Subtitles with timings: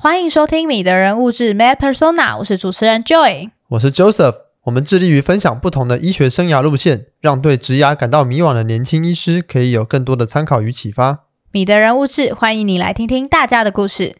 [0.00, 4.36] 欢迎收听《米的人物志 Med Persona》，我是主持人 Joy，我是 Joseph。
[4.62, 11.24] 我们致力于分享不同的医学生涯路线，让对职涯感到迷惘的年轻医师可以有更多的参考与启发。
[11.50, 14.14] 米的人物志，欢迎你来听听大家的故事。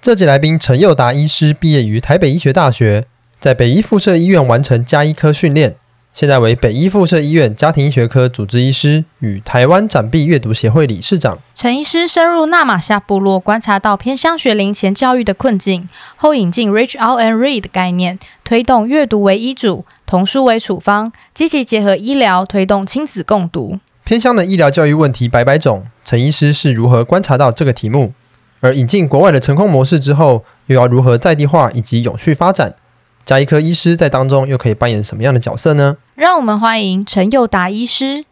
[0.00, 3.04] 这集来宾陈佑达医师毕业于台北医学大学，
[3.42, 5.74] 在北医附设医院完成家医科训练，
[6.12, 11.36] 现在为北医附设医院家庭医学科主治医师与台湾展臂阅读协会理事长。
[11.52, 23.80] 陈医师深入纳玛夏部落，观察到偏乡学龄前教育的困境，后引进 Reach Out and Read 的概念，推动阅读为医嘱，童书为处方，积极结合医疗，推动亲子共读。
[24.04, 28.12] 偏乡的医疗教育问题百百种，陈医师是如何观察到这个题目？
[28.60, 32.76] 而引进国外的成功模式之后，又要如何在地化以及永续发展？
[33.24, 35.96] 家医科医师在当中又可以扮演什么样的角色呢？
[36.16, 38.24] 让我们欢迎陈佑达医师。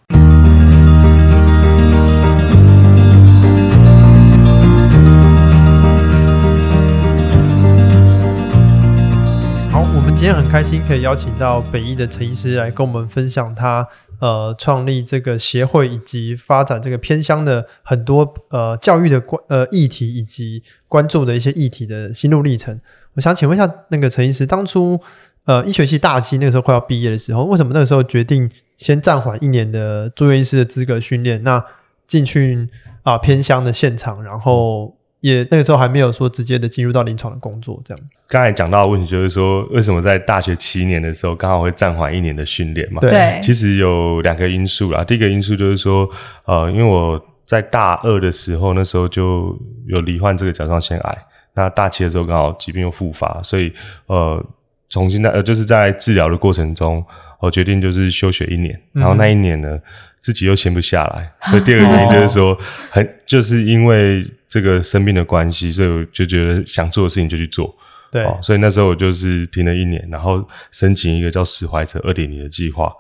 [9.71, 13.87] 好，我们今天很开心可以邀请到北医的陈医师来跟我们分享他。
[14.21, 22.79] 呃，创立这个协会以及发展这个偏乡的很多呃教育的关呃议题以及关注的一些议题的心路历程。
[23.15, 25.01] 我想请问一下，那个陈医师，当初
[25.45, 31.65] 呃医学系大七那个时候快要毕业的时候，为什么那个时候决定先暂缓一年的住院医师的资格训练，那
[32.07, 32.69] 进去
[33.03, 34.97] 啊、呃、偏乡的现场，然后？
[35.21, 38.05] 也那个时候还没有说直接的进入到临床的工作，这样。
[38.27, 43.01] 刚才讲到的问题就是说，为什么在大学七年的时候刚好会暂缓一年的训练嘛？
[43.01, 45.05] 对，其实有两个因素啦。
[45.05, 46.09] 第一个因素就是说，
[46.47, 49.55] 呃，因为我在大二的时候，那时候就
[49.87, 51.19] 有罹患这个甲状腺癌，
[51.55, 53.73] 那大七的时候刚好疾病又复发，所以
[54.07, 54.45] 呃，
[54.89, 57.05] 重新在呃就是在治疗的过程中，
[57.41, 59.71] 我决定就是休学一年，然后那一年呢。
[59.71, 59.83] 嗯
[60.23, 62.55] 自己又闲不下来， 所以第二个原因就是说，
[62.91, 67.75] 很就是因为这个生病的关系，所以我就觉得想做的事情就去做。
[68.13, 72.93] 对，所以那时候我就是停了一年，然后申请一个叫“史怀者二点零”的计划，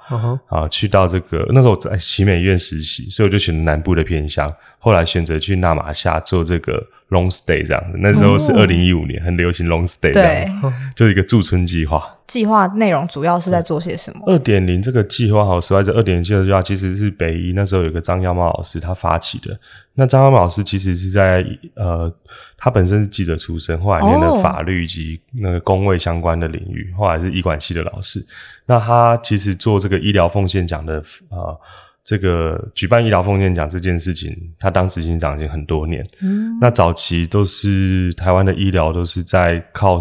[0.48, 7.98] 啊，去到这个那时候我在奇美医院实习，所以我就选了南部的偏乡，后来选择去纳玛夏做这个 long stay 这样子。
[8.00, 12.02] 那时候是二零一五年，很流行 long stay 这样子，就是一个驻村计划。
[12.26, 14.22] 计划内容主要是在做些什么？
[14.26, 19.58] 二点零这个计划，好，实在是二点零计划其实是北医那时候有个张耀茂老师他发起的。
[19.94, 22.10] 那张耀茂老师其实是在呃，
[22.56, 28.24] 他本身是记者出身，后来念了法律及那个工位相关的领域，后来是医管系的老师。
[28.66, 31.60] 那他其实做这个医疗奉献奖的呃，
[32.04, 36.06] 这个举办医疗奉献奖这件事情，他当执行长已经很多年。
[36.22, 40.00] 嗯，那早期都是台湾的医疗都是在靠。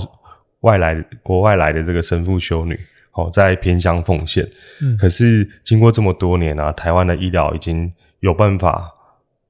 [0.61, 2.77] 外来国外来的这个神父修女，
[3.13, 4.45] 哦，在偏乡奉献。
[4.81, 7.89] 嗯，可是经过这么多年啊，台湾的医疗已经
[8.19, 8.91] 有办法，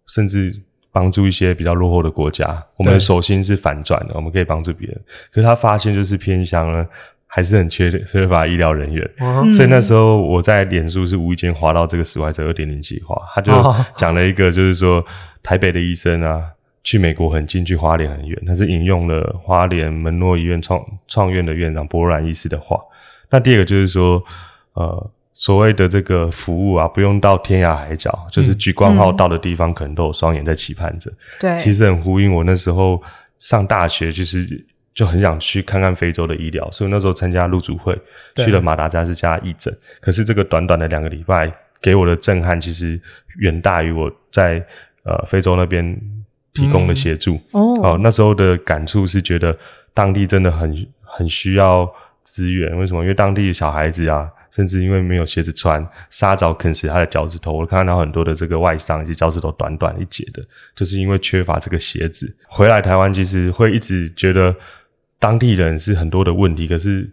[0.06, 0.56] 甚至
[0.92, 2.64] 帮助一些比较落后的国家。
[2.78, 5.02] 我们的手心是反转的，我们可以帮助别人。
[5.32, 6.86] 可是他发现，就是偏乡呢，
[7.32, 9.10] 还是很缺缺乏医疗人员。
[9.20, 13.54] 嗯，所以那时候我在脸书是无意间滑到这个史怀者二点零计划，他就
[13.96, 15.06] 讲了一个，就是说
[15.42, 16.42] 台北的医生啊。
[16.82, 18.42] 去美国很近，去花莲很远。
[18.48, 22.80] 他是引用了花莲门诺医院创创院的院长博兰医师的话。
[23.30, 24.24] 那第二个就是说，
[24.74, 31.12] 呃，所谓的这个服务啊，不用到天涯海角，就是举光号到的地方，可能都有双眼在期盼着。
[31.38, 33.00] 对、嗯，其实很呼应我那时候
[33.38, 34.66] 上大学，其实
[35.00, 37.98] 就很想去看看非洲的医疗，所以那时候参加路主会，
[38.36, 39.74] 去了马达加斯加义诊。
[40.02, 41.50] 可是这个短短的两个礼拜，
[41.82, 43.00] 给我的震撼其实
[43.38, 44.64] 远大于我在
[45.04, 45.98] 呃非洲那边。
[46.52, 49.56] 提供的协助、嗯、哦，那时候的感触是觉得
[49.94, 51.90] 当地真的很很需要
[52.24, 52.76] 资源。
[52.76, 53.02] 为什么？
[53.04, 57.54] 因为当地的小孩子啊，甚至因为没有鞋子穿，沙蚤啃食他的脚趾头。
[57.54, 60.44] 我看到很多的这个外伤，以及脚趾头短短一截的，
[60.76, 62.36] 就是因为缺乏这个鞋子。
[62.48, 64.54] 回来台湾，其实会一直觉得
[65.20, 67.12] 当地人是很多的问题，可是。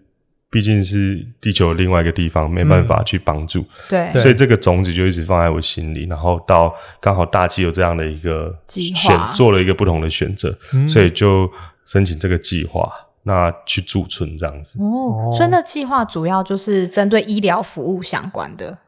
[0.48, 3.60] 毕竟是地球的另外一个地方，没办法去帮助，
[3.90, 6.06] 嗯，对，所以这个种子就一直放在我心里。
[6.06, 11.50] 然后到刚好大气有这样的一个选，做了一个不同的选择，嗯，所以就
[11.84, 12.90] 申请这个计划，
[13.24, 14.80] 那去驻村这样子。
[14.80, 18.78] 哦，所以那计划主要就是针对医疗服务相关的。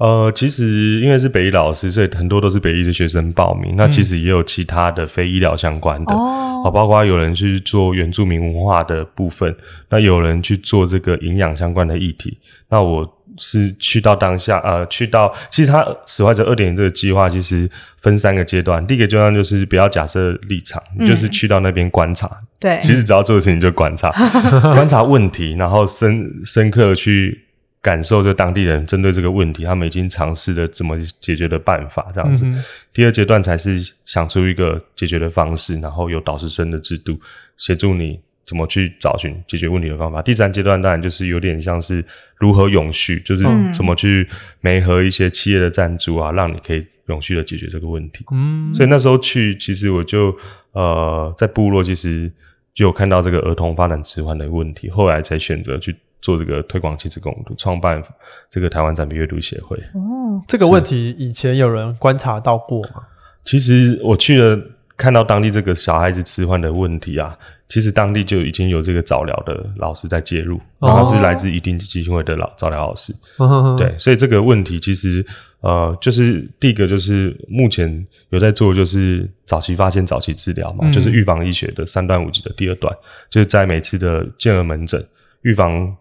[0.00, 3.74] 呃，其实因为是北医老师，所以很多都是北医的学生报名。
[3.76, 6.14] 那其实也有其他的非医疗相关的。
[6.14, 9.54] 哦好，包括有人去做原住民文化的部分，
[9.88, 12.36] 那有人去做这个营养相关的议题。
[12.68, 17.66] 那我是去到当下，呃，去到其实他史怀哲二点零这个计划，其实
[18.02, 18.86] 分三个阶段。
[18.86, 22.30] 第一个阶段就是不要假设立场，嗯，就是去到那边观察。
[22.58, 24.10] 对，其实只要做的事情就观察，
[24.74, 27.46] 观察问题，然后深深刻去
[27.82, 32.44] 感受这当地人针对这个问题，他们已经尝试了怎么解决的办法，这样子。
[32.44, 32.62] 嗯、
[32.92, 37.18] 第二阶段才是想出一个解决的方式，然后有导师生的制度
[37.56, 40.20] 协助你怎么去找寻解决问题的方法。
[40.20, 42.04] 第三阶段当然就是有点像是
[42.36, 44.28] 如何永续，就是怎么去
[44.60, 48.26] 媒合一些企业的赞助啊，让你可以永续的解决这个问题。
[48.32, 50.36] 嗯，所以那时候去，其实我就
[50.72, 52.30] 呃在部落，其实
[52.74, 55.96] 就有看到这个儿童发展迟缓的问题，后来才选择去。
[56.22, 58.02] 做这个推广亲子共读，创办
[58.50, 59.74] 这个台湾展笔阅读协会。
[59.94, 63.02] 哦，这个问题以前有人观察到过吗？
[63.42, 64.62] 其实我去了，
[64.98, 67.34] 看到当地这个小孩子迟缓的问题啊，
[67.70, 73.14] 其实当地就已经有这个早疗的老师在介入，然后是来自一定基金会的老早疗老师。
[73.38, 75.24] 哦、对，所以这个问题其实
[75.60, 82.94] 呃，就是第一个就是目前有在做，就是早期发现、早期治疗嘛，嗯、就是预防医学的三段五级的第二段，
[83.28, 85.04] 就是在每次的健儿门诊
[85.42, 85.96] 预防。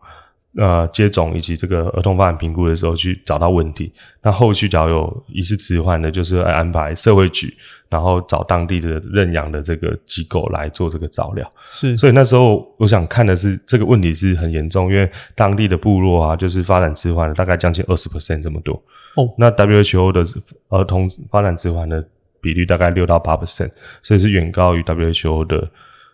[0.57, 3.93] 呃，接种以及这个儿童发展评估的时候，去找到问题。
[4.23, 7.53] 那后续只要有疑似迟缓的，就是来安排社会局，
[7.87, 11.49] 然后找当地的认养的这个机构来做这个照料。
[11.69, 18.81] 是，所以那时候我想看的是这个问题是很严重，因为当地的部落啊，就是发展迟缓了大概将近二十 percent 这么多。
[19.21, 20.25] 哦，那 WHO 的
[20.69, 22.03] 儿童发展迟缓的
[22.41, 23.71] 比率大概六到八 percent，
[24.01, 25.69] 所以是远高于 WHO 的。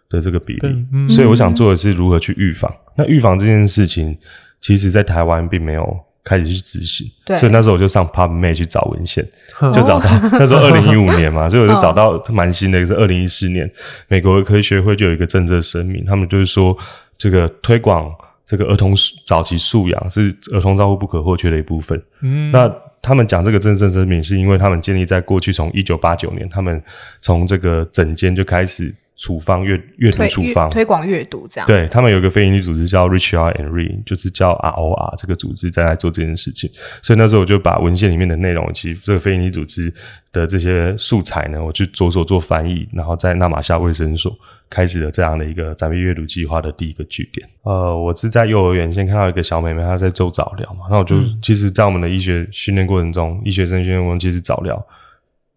[0.08, 2.72] 的这个比例，嗯、所以我想做的是如何去预防。
[2.72, 4.16] 嗯、那预防这件事情，
[4.62, 9.28] 其实在台湾并没有开始去执行，对所以那时候我就上 PubMed 去找文献，
[9.60, 10.08] 哦、就找到
[10.38, 13.70] 那时候二零一五年嘛，所以我就找到蛮新的，是二零一四年，
[14.08, 16.78] 美国的科学会就有一个政策声明，他们就是说
[17.18, 18.08] 这个推广
[18.46, 18.94] 这个儿童
[19.26, 22.00] 早期素养是儿童照护不可或缺的一部分。
[22.22, 22.72] 嗯，那
[23.06, 26.82] 他们讲这个政策声明，是因为他们建立在过去从一九八九年，他们
[27.22, 28.94] 从这个整间就开始。
[29.18, 36.70] 处方阅阅读处方推广阅读这样，对他们有一个非营利组织叫 Reach Out and Read，就是叫 ROR 这个组织在来做这件事情。
[37.02, 39.92] 所以那时候我就把文献里面的内容，其实这个非营利组织
[40.34, 44.38] 的这些素材呢，我去着手做翻译，然后在纳玛夏卫生所
[44.70, 47.48] 开始了这样的一个展笔阅读计划的第一个据点。
[47.64, 54.86] 呃，我是在幼儿园先看到一个小妹妹她在做早疗嘛，那我就、嗯、其实，在我们的医学训练过程中，医学生训练过程中，其实早疗。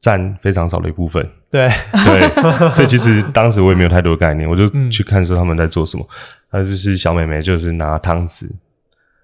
[0.01, 1.69] 占非常少的一部分，对。
[2.05, 6.09] 对，所以其实当时我也没有太多概念，我就去看说他们在做什么。
[6.53, 8.49] 那、嗯、就是小妹妹，就是拿汤匙、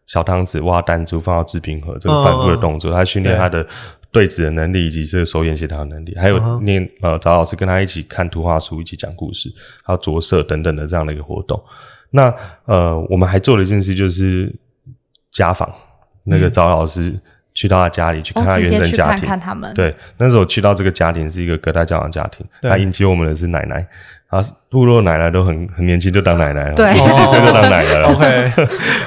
[0.08, 3.64] 小汤匙挖弹珠放到制品盒，这个反复的动作，她训练她的
[4.14, 9.52] 对子的能力以及这个手眼协调的能力，还有念呃找老师跟他一起看图画书，一起讲故事，
[9.82, 11.62] 还有着色等等的这样的一个活动。
[12.10, 12.32] 那
[12.64, 14.54] 呃，我们还做了一件事，就是
[15.32, 15.68] 家访
[16.22, 17.12] 那个找老师。
[17.56, 19.72] 去到他家里去看他原生家庭，看看他们。
[19.74, 23.86] 对，那时候去到这个家庭是一个隔代教养家庭，他迎接我们的是奶奶，
[24.26, 28.08] 啊，部落奶奶都很很年轻就当奶奶了，五十几岁就当奶奶了。
[28.08, 28.52] OK，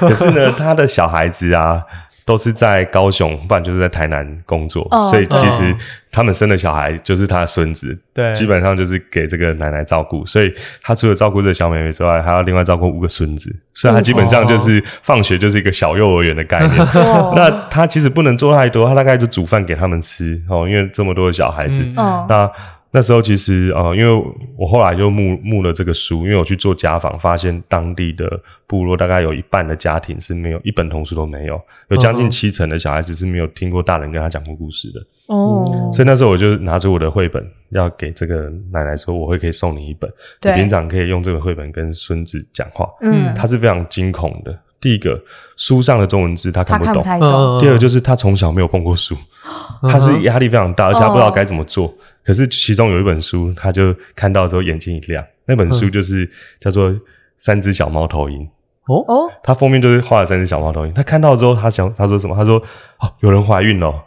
[0.00, 1.84] 可是呢，他的小孩子啊。
[2.28, 5.74] 都是在高雄，不然就是在台南工作，哦、所以其实
[6.12, 10.52] 他们生的小孩就是他的孙子，对，基本上就是给这个奶奶照顾，所以
[10.82, 16.78] 他除了照顾这个小妹妹之外，还要另外照顾五个孙子，所以他基本上就是放学就是一个小幼儿园的概念。
[17.02, 22.50] 哦、 那他其实不能做太多，他大概就煮饭给他们吃哦，因为这么多的小孩子，嗯、那。
[22.90, 24.24] 那时候其实呃，因为
[24.56, 35.00] 我后来就募募了这个书，因为我去做家访，发现当地的部落大概有一半的家庭是没有一本童书都没有，有将近七成的小孩子是没有听过大人跟他讲过故事的。
[35.26, 40.10] 哦，所以那时候我就拿着我的绘本，要给这个奶奶说，我会可以送你一本，
[40.40, 42.88] 对你平常可以用这个绘本跟孙子讲话。
[43.02, 44.58] 嗯，他是非常惊恐的。
[44.80, 45.20] 第一个，
[45.56, 49.16] 书上的中文字他看不懂；不懂，第二个就是他从小没有碰过书，
[49.82, 51.92] 他是压力非常大，而且他不知道该怎么做。
[52.24, 56.30] 可是其中有一本书，他就看到之后眼睛一亮，那本书就是
[56.60, 56.90] 叫做
[57.36, 58.40] 《三只小猫头鹰》
[58.86, 60.94] 哦哦，他封面就是画了三只小猫头鹰。
[60.94, 62.36] 他看到之后，他想他说什么？
[62.36, 62.62] 他说
[63.00, 64.04] 哦，有人怀孕了。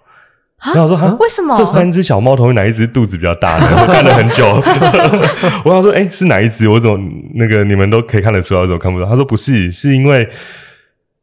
[0.64, 3.66] 然后我说啊，为什么这三只小猫头鹰哪一只肚子比较大呢？
[3.82, 4.46] 我看了很久，
[5.66, 6.70] 我想说，哎，是哪一只？
[6.70, 7.00] 我怎么
[7.34, 9.08] 那个你们都可以看得出来，我怎么看不到？
[9.08, 10.30] 他说不是，是因为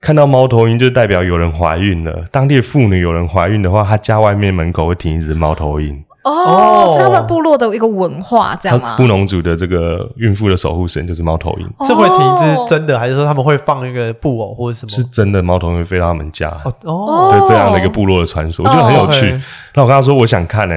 [0.01, 2.27] 看到猫头鹰就代表有人怀孕了。
[2.33, 6.03] 当地妇女有人怀孕的话，她家外面门口会停一只猫头鹰。
[6.29, 8.97] 哦，是他们部落的一个文化，这样吗？
[8.97, 14.91] 布农族的这个孕妇的守护神就是猫头鹰，是会停一只真的，还是说他们会放一个布偶或者什么？
[14.91, 16.51] 是真的猫头鹰会飞到他们家
[16.85, 19.41] 哦，对，这样的一个部落的传说，我觉得很有趣。
[19.75, 20.75] 那我跟他说我想看呢，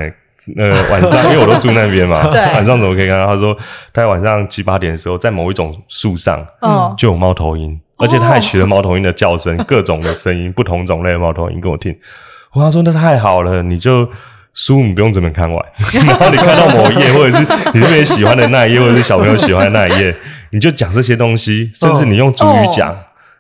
[0.58, 3.27] 呃，晚上 因为我都住那边嘛，晚上怎么可以看到？
[3.27, 3.53] 他说
[3.91, 11.96] 大概晚上七八点的时候，在某一种树上，嗯，就有猫头鹰，而且他还学了猫头鹰的叫声，各种的声音，不同种类的猫头鹰给我听。
[12.53, 14.08] 我跟他说那太好了，你就。
[14.53, 15.65] 书你不用整本看完，
[16.05, 17.41] 然后你看到某一页，或者是
[17.74, 20.15] 你特别喜欢的那一页，或者是小朋友喜欢的那一页，
[20.51, 22.98] 你就讲这些东西，甚至你用主语讲，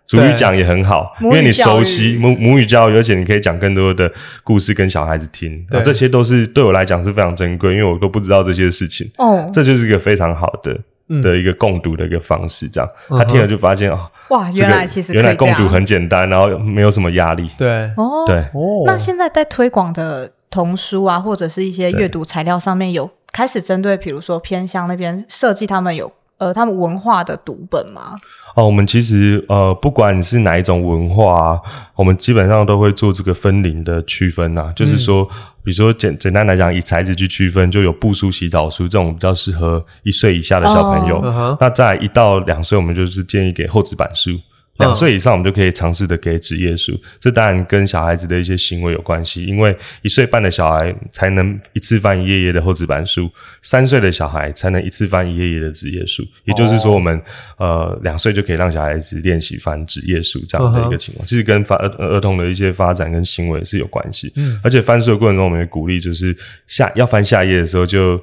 [0.07, 4.11] 主语讲也很好，因为你熟悉母母语教育，而且你可以讲更多的
[4.43, 9.09] 故事跟小孩子听，对，这些都是对我来讲是非常珍贵，因为我都不知道这些事情。
[9.17, 10.77] 哦，这就是一个非常好的、
[11.09, 17.49] 嗯、的一个共读的一个方式，这样、嗯、他听了就发现哦，哇，原来其实原来共读很简单，然后没有什么压力。
[17.57, 28.17] 对，哦，对，哦，那现在在推广的童书啊，或者是一些阅读材料上面有开始针对，比如说偏乡那边设计，他们有呃他们文化的读本吗？
[28.53, 31.61] 哦，我们其实呃，不管你是哪一种文化啊，
[31.95, 34.73] 我们基本上都会做这个分龄的区分呐、啊。
[34.75, 35.23] 就是说，
[35.63, 41.21] 比如说简简单来讲，以材质去区分，就有布书、洗澡书这种比较适合一岁以下的小朋友。
[41.21, 44.31] 哦、那在一到两岁，我们就是建议给厚纸板书。
[44.77, 46.99] 两岁以上，我们就可以尝试的给纸页书。
[47.19, 53.29] 这当然跟小孩子的一些行为有关系，因为一岁半的小孩才能一次翻一页页的厚纸板书，
[53.61, 56.23] 三岁的小孩才能一次翻一页页的纸页书。
[56.45, 57.21] 也就是说，我们
[57.57, 64.33] 呃两岁就可以让小孩子练习翻纸页书这样的一个情况，其实跟发儿儿童的一些发展跟行为是有关系。
[64.35, 66.35] 嗯，而且翻书的过程中，我们也鼓励就是
[66.65, 68.19] 下要翻下页的时候，就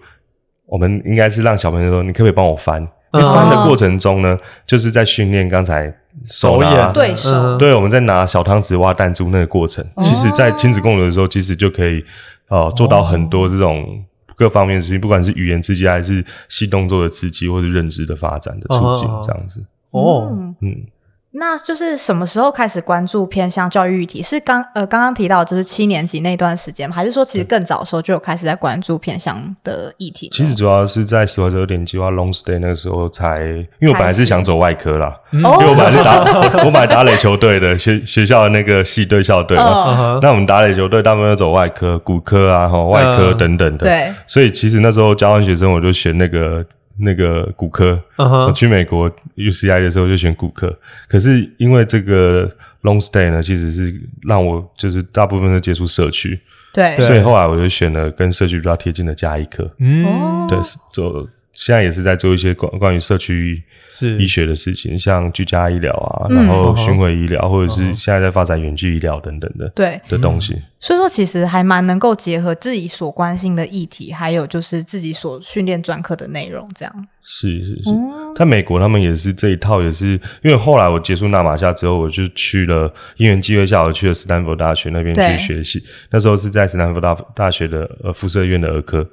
[0.67, 5.95] 我们应该是让小朋友说：“你可不可以帮我翻？”因为翻的过程中呢，就是在训练刚才。
[6.25, 6.93] 手眼。
[6.93, 12.05] 对手，对，我们在拿小汤匙挖弹珠那个过程，其实，在亲子共读的时候，其实就可以
[12.49, 19.65] 呃做到很多这种各方面的事情，不管是语言刺激，还是细动作的刺激，或是认知的发展的促进，这样子。
[19.93, 20.83] 哦，嗯。
[21.33, 24.23] 那就是什么时候开始关注偏向教育议题？
[24.23, 26.97] 是刚呃刚刚提到就是七年级那段时间吗？
[26.97, 30.31] 还是说其实更早的时候就有开始在关注偏向的议题？
[30.33, 33.41] 其实主要是在史怀哲二点计划 Long Stay 那个时候才，
[33.79, 36.19] 因为我本来是想走外科啦，因为我本来是打
[36.65, 39.65] 我本来打垒球队的学学校的那个系队校队嘛。
[39.65, 43.87] 哦、那我们打垒球队大部分都走外科、骨科啊、哈外科等等的。
[43.87, 46.65] 对，所以其实那时候教完学生我就选那个。
[47.01, 48.47] 那个骨科，uh huh.
[48.47, 50.77] 我去美国 UCI 的时候就选骨科，
[51.09, 52.51] 可是因为这个
[52.83, 56.41] long stay 呢，其实是让我就是大部分都接触社区，
[56.73, 60.59] 对，所以后来我就选了跟社区比较贴近的加医科，嗯，对，
[60.93, 61.29] 做
[61.67, 63.63] 现在也是在做一些关关于社区。
[63.91, 70.55] 是医学的事情，像居家医疗啊，嗯、然后巡回医疗，嗯、或者是现在在发展远距医疗等等的，对的东西。
[70.79, 77.09] 所以说，其实还蛮能够结合自己所关心的议题，还有就是自己所训练专科的内容，这样。
[77.23, 85.83] 是是是，嗯、在美国他们也是这一套，也是因为后来我结束纳玛夏之后，我就去了因缘机会下，我去了斯坦福大学那边去学习。
[86.11, 89.09] 那时候是在斯坦福大大学的呃辐射院的儿科。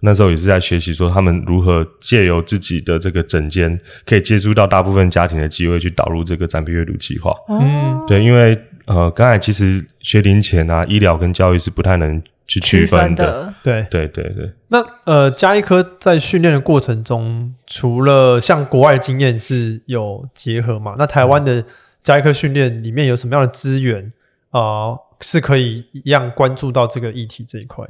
[0.00, 7.34] 那时候也是在学习说他们如何借由自己的这个整间，可以接触到大部分家庭的机会，去导入这个展品阅读计划。
[7.48, 13.24] 嗯，对，因为呃，刚才其实学龄前啊，医疗跟教育是不太能去区分的。
[13.24, 14.52] 分的对，对，对，对。
[14.68, 20.94] 那呃，家医科在训练的过程中，除了像国外经验是有结合嘛？
[20.98, 21.64] 那台湾的
[22.02, 24.12] 家医科训练里面有什么样的资源
[24.50, 27.84] 啊、呃，是可以一样关注到这个议题这一块？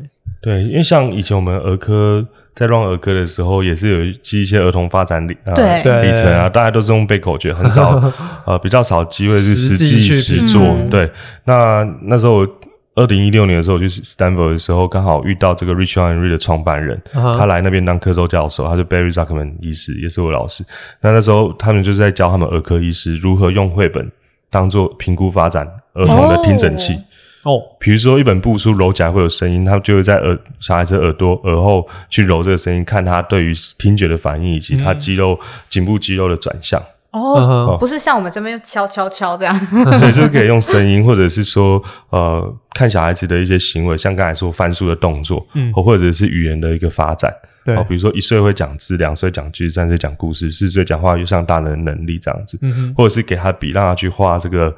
[0.47, 2.25] 对，因为像以前我们儿科
[2.55, 8.01] 在 run 儿科的时候，也是有记一些儿童发展里呃里程啊，大家都是用背口诀，很少
[8.47, 10.63] 呃比较少机会是实际实做。
[10.63, 11.11] 嗯、对，
[11.47, 12.47] 那那时候
[12.95, 20.65] 二零一六年的时候，就是 Stanford 的时候，刚好遇到这个 Richard Henry 的创办人，他来那边当客座教授，他是 Barry Zuckerman 医师，也是我老师。
[21.01, 24.09] 那那时候他们就是在教他们儿科医师如何用绘本
[24.49, 26.93] 当做评估发展儿童的听诊器。
[26.95, 27.03] 哦
[27.47, 35.39] 哦，比如说一本布书揉起来会有声音，他就会在耳小孩子耳朵耳后去揉这个声音，看他对于听觉的反应以及他肌肉
[35.69, 36.83] 颈、嗯、部肌肉的转向。
[37.13, 39.57] 哦，哦不是像我们这边敲敲敲这样。
[40.01, 47.33] 对，就是可以用声音，或者是说呃看小孩子的一些行为，像刚才说翻书的动作，嗯，或者是语言的一个发展。
[47.65, 54.75] 对，比如说一岁会讲字，两岁讲句，三岁讲故事，四岁讲话又像大人的能力这样子，嗯哼，或者是给他笔，让他去画这个。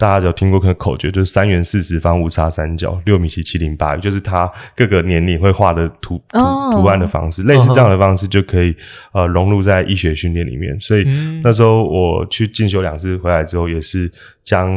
[0.00, 6.38] 大家有听过可能口诀，就是三元四十方，五差三角，六米七七零八，就是他各个年龄会画的图图
[6.72, 8.74] 图案的方式，类似这样的方式就可以
[9.12, 10.80] 呃融入在医学训练里面。
[10.80, 11.04] 所以
[11.44, 14.10] 那时候我去进修两次回来之后，也是
[14.42, 14.70] 将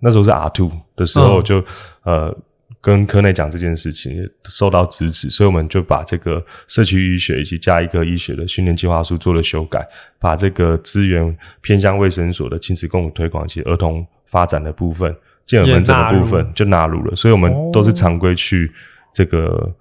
[0.00, 1.64] 那时候是 R two 的时候就
[2.02, 2.36] 呃
[2.80, 9.86] 跟科内讲这件事情，受到支持，所以我们就把这个社区医学以及加医科医学的训练计划书做了修改，
[10.18, 14.06] 把这个资源偏向卫生所的亲子共读推广及儿童。
[14.28, 15.16] 发展的部分，
[15.46, 18.70] 健儿门诊的部分就纳入了，所以我们都是常规去
[19.14, 19.72] 这个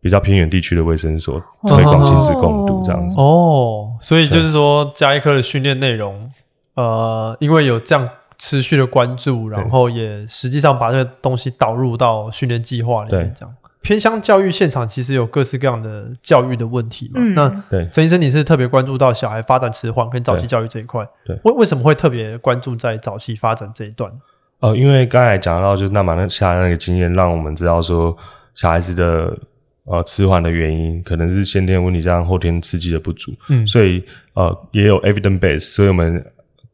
[0.00, 3.14] 比较偏远地区的卫生所推广亲子共读这样子。
[3.16, 6.28] 哦，所以就是说，加医科的训练内容，
[6.74, 8.06] 呃，因为有这样
[8.44, 13.54] 持续的关注，然后也实际上把这个东西导入到训练计划里面，这样。
[13.82, 17.20] 偏向教育现场其实有各式各样的教育的问题嘛。
[17.20, 24.10] 嗯、那对陈医生，你是特别关注到小孩发展迟缓跟早期教育这一块，对，为为什么会特别关注在早期发展这一段？
[24.58, 28.16] 哦、呃，因为刚才讲到就是那玛夏那个经验，让我们知道说
[28.56, 29.36] 小孩子的
[29.84, 34.02] 呃迟缓的原因可能是先天问题加上后天刺激的不足，嗯，所以
[34.34, 36.24] 呃也有 evidence base，所以我们。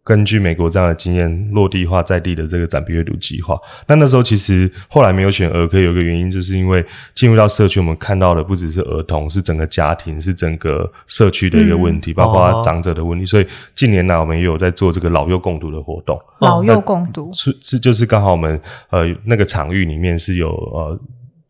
[0.08, 6.82] 根据美国这样的经验，落地化在地的这个展臂阅读计划，那那时候其实后来没有选儿科，有一个原因，就是因为
[7.14, 13.24] 进入到社区，我们看到的不只是儿童，是整个家庭，是整个社区的一个问题，嗯、包括长者的问题。
[13.24, 16.18] 哦、所以近年来，我们也有在做这个老幼共读的活动。
[16.38, 20.98] 老幼共读是是，就是刚好我们呃那个场域里面是有呃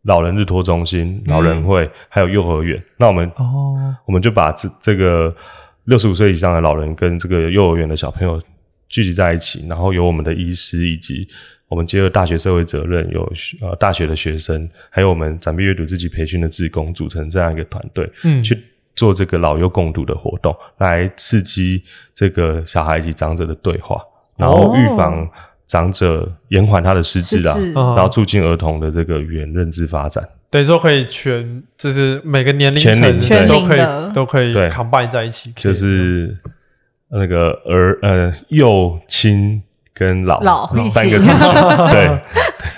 [0.01, 2.83] 老人日托中心、老人会，嗯、还有幼儿园。
[2.97, 5.33] 那我们哦，我们就把这这个。
[5.85, 8.41] 六十五岁以上的老人跟这个幼儿园的小朋友
[8.87, 11.27] 聚集在一起，然后有我们的医师以及
[11.67, 13.31] 我们结合大学社会责任，有
[13.61, 18.57] 呃大学的学生，还有我们展臂阅读自己培训的志工，组成这样一个团队，嗯，去
[18.95, 21.83] 做这个老幼共读的活动，来刺激
[22.13, 24.01] 这个小孩以及长者的对话，
[24.37, 25.29] 然后预防
[25.67, 27.55] 长者延缓他的失智啊，
[27.95, 30.27] 然后促进儿童的这个语言认知发展。
[30.49, 33.79] 等于说可以全，就是每个年龄层都可以
[34.13, 36.35] 都可以 combine 在一起，就是
[37.09, 39.61] 那个儿呃幼青
[39.93, 41.33] 跟老老三个族群。
[41.91, 42.07] 对，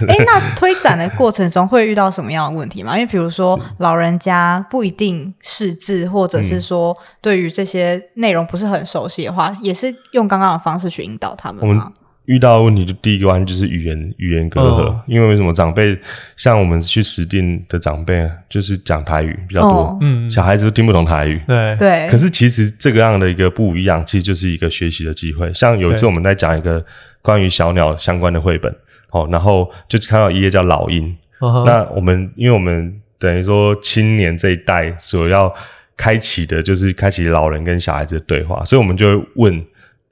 [0.07, 2.97] 哎，那推展的过程中会遇到什么样的问题吗？
[2.97, 11.93] 因为比如说老人家不一定识字，或者是说对于这些内容不是很熟悉的话，也是用刚刚的方式去引导他们吗？
[12.31, 15.97] 遇到的问题就第一个关就是语言语言隔阂，哦、因为为什么长辈
[16.37, 21.75] 像我们去实定的长辈就是讲台语比较多，嗯、哦，小孩子都听不懂台语，对。
[21.75, 22.07] 对。
[22.09, 25.53] 可是其实这个样的一个不一样，其实就是一个学习的机会。
[25.53, 26.81] 像有一次我们在讲一个
[27.21, 28.73] 关于小鸟相关的绘本，
[29.11, 35.53] 哦，然后就看到一页叫老鹰，哦、那我们因为我们等于说青年这一代所要
[35.97, 39.65] 开启的就是开启老人跟小孩子的对话，所以我们就会问。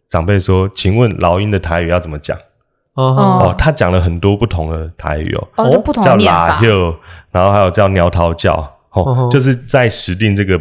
[0.10, 2.38] 长辈说：“请问老鹰的台语要怎么讲？”
[2.96, 6.60] 哦，哦，他讲了很多不同的台语哦，哦，不同的念法，
[7.32, 8.54] 然后还有叫鸟涛叫，
[8.92, 9.30] 哦，哦。
[9.32, 10.60] 就是在石碇这个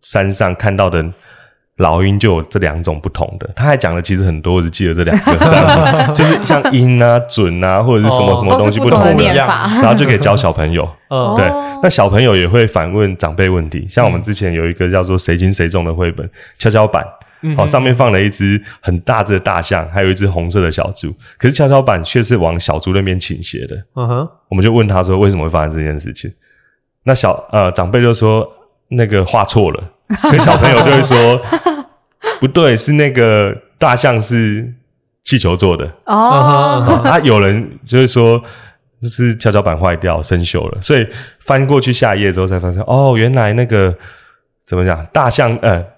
[0.00, 1.04] 山上看到的
[1.78, 3.50] 老鹰就有这两种不同的。
[3.56, 5.66] 他还讲了其实很多，我只记得这两个，这样
[6.06, 10.88] 子， 就是像音啊、准啊，或者是什么什么东西不同的念法，然后就可以教小朋友。
[11.08, 11.48] 哦，对，
[11.82, 17.04] 那小朋友也会反问长辈问题，像我们之前有一个叫做《谁轻谁重》的绘本，跷跷板。
[17.54, 21.14] 好，上面放了一只很大只的大象，还有一只红色的小猪。
[21.36, 23.76] 可是跷跷板却是往小猪那边倾斜的。
[23.96, 26.32] 嗯哼，我们就问他说，为什么会发生这件事情？
[27.02, 28.48] 那小呃长辈就说
[28.88, 29.84] 那个画错了，
[30.22, 31.38] 可小朋友就会说
[32.40, 34.72] 不对，是那个大象是
[35.22, 35.84] 气球做的。
[36.06, 38.42] 哦，他有人就会说
[39.02, 41.06] 是跷跷板坏掉生锈了，所以
[41.40, 43.94] 翻过去下一页之后才发现，哦，原来那个
[44.64, 45.93] 怎么讲，大象呃。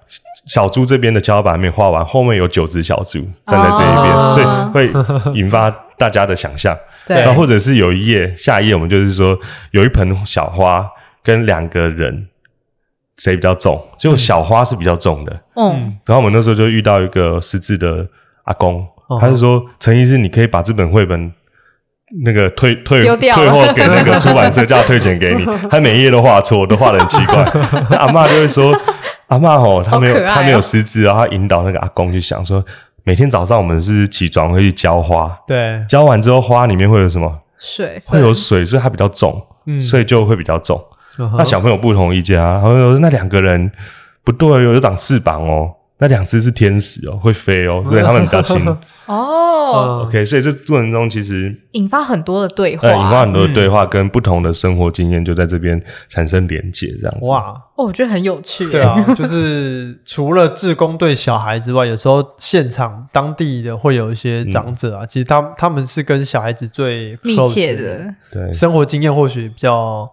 [0.46, 6.76] 小猪这边的跷跷板还没画完，后面有九只小猪站在这一边，哦、所以会引发大家的想象。
[7.04, 9.36] 对，然后或者是有一页，下一页我们就是说
[9.72, 10.88] 有一盆小花
[11.24, 12.28] 跟两个人，
[13.16, 13.84] 谁比较重？
[13.98, 15.40] 结果小花是比较重的。
[15.56, 18.06] 嗯，然后我们那时候就遇到一个失智的
[18.44, 21.32] 阿公，嗯、他就说：“陈医师，你可以把这本绘本
[22.24, 25.44] 那个退退退货给那个出版社，叫他退钱给你。
[25.68, 27.44] 他每一页都画错，都画得很奇怪。
[27.90, 28.72] 那阿嬷就会说。”
[29.28, 32.64] 阿妈吼，他没有，哦、他没有识字，然后他引导那个阿公去想说，
[33.04, 37.40] 每天早上我们是起床会去浇花，对，浇完之后花里面会有什么？
[37.58, 40.82] 水，会有水，所以它比较重，嗯，所以就会比较重。
[41.18, 43.70] 嗯、那小朋友不同意见啊，然后说那两个人
[44.22, 45.72] 不对，有有长翅膀哦。
[45.98, 48.66] 那两只是天使哦，会飞哦， 所以他们比较轻
[49.06, 50.04] 哦。
[50.06, 57.26] OK，所以这过程中其实引发很多的对话，引发很多的对话，跟不同的生活经验就在这边产生连结，这样子。
[57.26, 58.68] 哇，哦，我觉得很有趣。
[58.70, 70.10] 对啊，就是除了志工对小孩之外，有时候现场当地的会有一些长者啊，其实他他们是跟小孩子最密切的，对生活经验或许比较。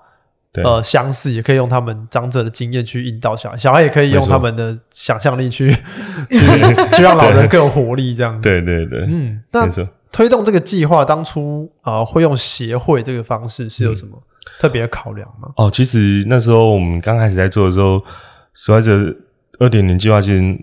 [0.53, 5.81] 对呃，相似也可以用他们长者的经验去引导小孩，小孩也可以用他们的想象力去错
[6.29, 8.39] 去去让老人更有活力，这样。
[8.39, 9.67] 对对对，嗯，那
[10.11, 14.11] 推动这个计划当初啊、呃，会用协会这个方式是有什么
[14.59, 15.49] 特别的考量吗？
[15.57, 17.99] 哦，其实那时候我们刚开始在做的时候，
[18.53, 19.15] 受害者
[19.59, 20.57] 二点零计划其实。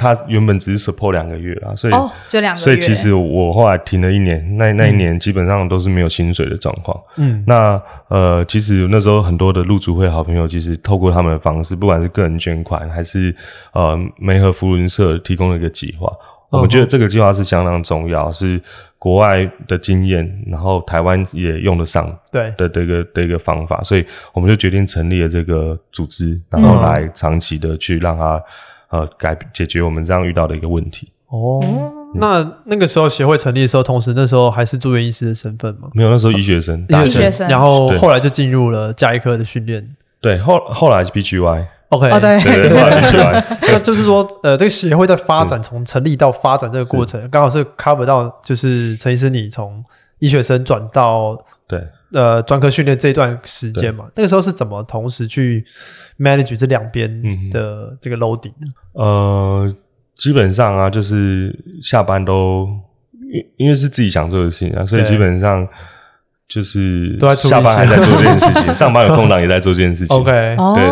[0.00, 6.98] 他原本只是 support 两个月啊，所以、哦、就两个月，所以其实我后来停了一年，那那一年基本上都是没有薪水的状况。
[7.18, 13.34] 嗯，那呃，其实那时候很多的路竹会好朋友，其实透过他们的方式，不管是个人捐款，还是
[13.74, 16.06] 呃梅和福伦社提供了一个计划，
[16.48, 18.58] 哦、我们觉得这个计划是相当重要，是
[18.98, 22.52] 国外的经验，然后台湾也用得上对。
[22.56, 28.42] 的这个的一个方法，所以我们就决定成立了这个组织，然后来长期的去让它
[28.90, 31.08] 呃改解决我们这样遇到的一个问题。
[31.28, 31.60] 哦，
[32.16, 35.88] 那那个时候协会成立的时候，同时那时候还是住院医师的身份吗？
[35.92, 39.96] 没有，那时候医学生，医学生，然后后来就进入了加医科的训练。
[40.20, 41.66] 对，后后来是 PGY。
[41.90, 43.44] OK，哦对，对，对，后来 PGY。
[43.72, 49.84] 那就是说，呃，这个协会在发展，从成立到发展这个过程，刚好是 cover 到，就是陈医师你从
[50.18, 51.80] 医学生转到对
[52.12, 54.06] 呃专科训练这一段时间嘛？
[54.14, 55.64] 那个时候是怎么同时去
[56.18, 58.66] manage 这两边的这个 loading 呢？
[58.92, 59.74] 呃。
[60.16, 62.68] 基本上啊，就是下班都
[63.32, 65.66] 因因为是自己想做的事情啊，所以基本上
[66.46, 70.14] 就是下班还在做这件事情， 上班有空档也在做这件事情。
[70.14, 70.84] OK，对，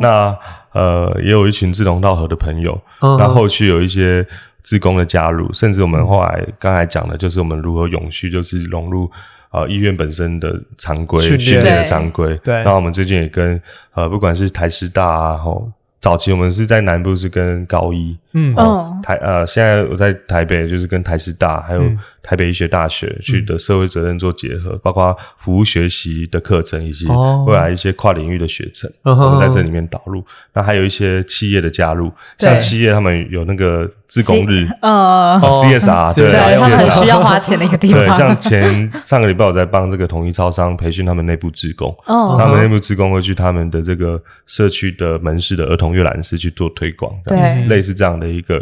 [0.00, 0.38] 那
[0.72, 4.24] 呃也有一群志同道合的朋友，那后续有一些
[4.62, 9.10] 志工的加入，甚至我们后来刚才讲的就是我们如何永续，就是融入
[9.50, 12.36] 呃医院本身的常规训练的常规。
[12.44, 13.60] 对，那我们最近也跟
[13.94, 15.70] 呃不管是台师大啊，吼。
[15.98, 21.82] 早期我们是在南部是跟高医，嗯，台呃，现在我在台北就是跟台师大还有
[22.22, 27.06] 台北医学大学去的社会责任做结合，包括服务学习的课程以及
[27.46, 30.22] 未来一些跨领域的学程，我们在这里面导入。
[30.52, 38.00] 那还有一些企业的加入，像企业他们有那个自工日，呃，CSR，对，他们很需要花钱的一个地方。
[38.00, 48.56] 对，像前上个礼拜我在帮这个统一超商培训他们内部职工，哦，他们内部职工会去他们的这个社区的门市的儿童阅览室去做推广，对，类似这样的一个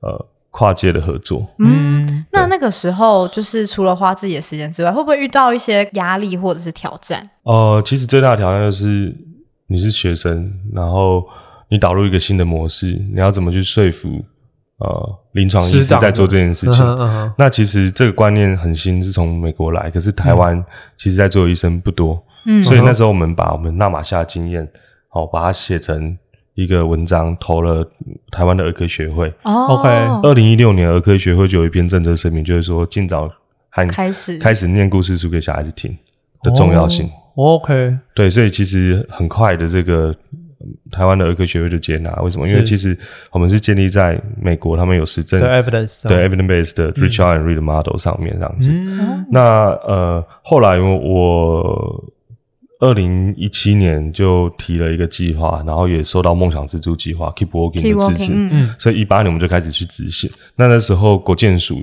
[0.00, 1.46] 呃跨界的合作。
[1.58, 7.28] 嗯，那那个时候就是除了花自己的时间之外，会不会遇到一些压力或者是挑战？
[7.42, 9.14] 呃，其实最大的挑战就是。
[9.68, 11.26] 你是学生，然后
[11.68, 14.24] 你导入一个新的模式，你要怎么去说服
[14.78, 16.84] 呃临床医师在做这件事情？
[16.84, 20.64] 嗯嗯、那其实这个观念很新，是从美国来，可是台湾
[20.96, 24.64] 其实在做的医生不多，嗯，所以那时候我们把我们纳玛夏的经验，
[25.08, 26.16] 好、哦、把它写成
[26.56, 27.88] 一个文章，投了
[28.32, 29.28] 台湾的儿科学会。
[29.44, 29.88] 哦，OK，
[30.22, 33.30] 二零一六年儿科学会就有一篇政策声明，就是说尽早
[33.70, 35.96] 开始开始念故事书给小孩子听
[36.42, 37.06] 的重要性。
[37.06, 40.16] 哦 OK，对，所以其实很快的，这个
[40.90, 42.10] 台湾的儿科学会就接纳。
[42.22, 42.48] 为什么？
[42.48, 42.96] 因为其实
[43.30, 48.72] 我们是建立在美国，他们有实证对 evidence 对 evidence based 的 Richard and Reid model 上面这样子。
[48.72, 49.42] 嗯、那
[49.86, 52.02] 呃，后来我
[52.78, 60.30] 二零一七年就提了一个计划，然后也受到梦想之珠计划 Keep Working 的支持，嗯，所以一八年我们就开始去执行。
[60.56, 61.82] 那那时候国建署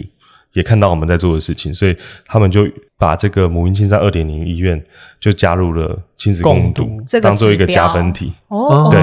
[0.54, 4.82] 也看到我们在做的事情，所以他们就把这个母婴青山二点零医院
[5.20, 8.32] 就加入了亲子共读，当做一个加分题。
[8.48, 9.02] 哦，对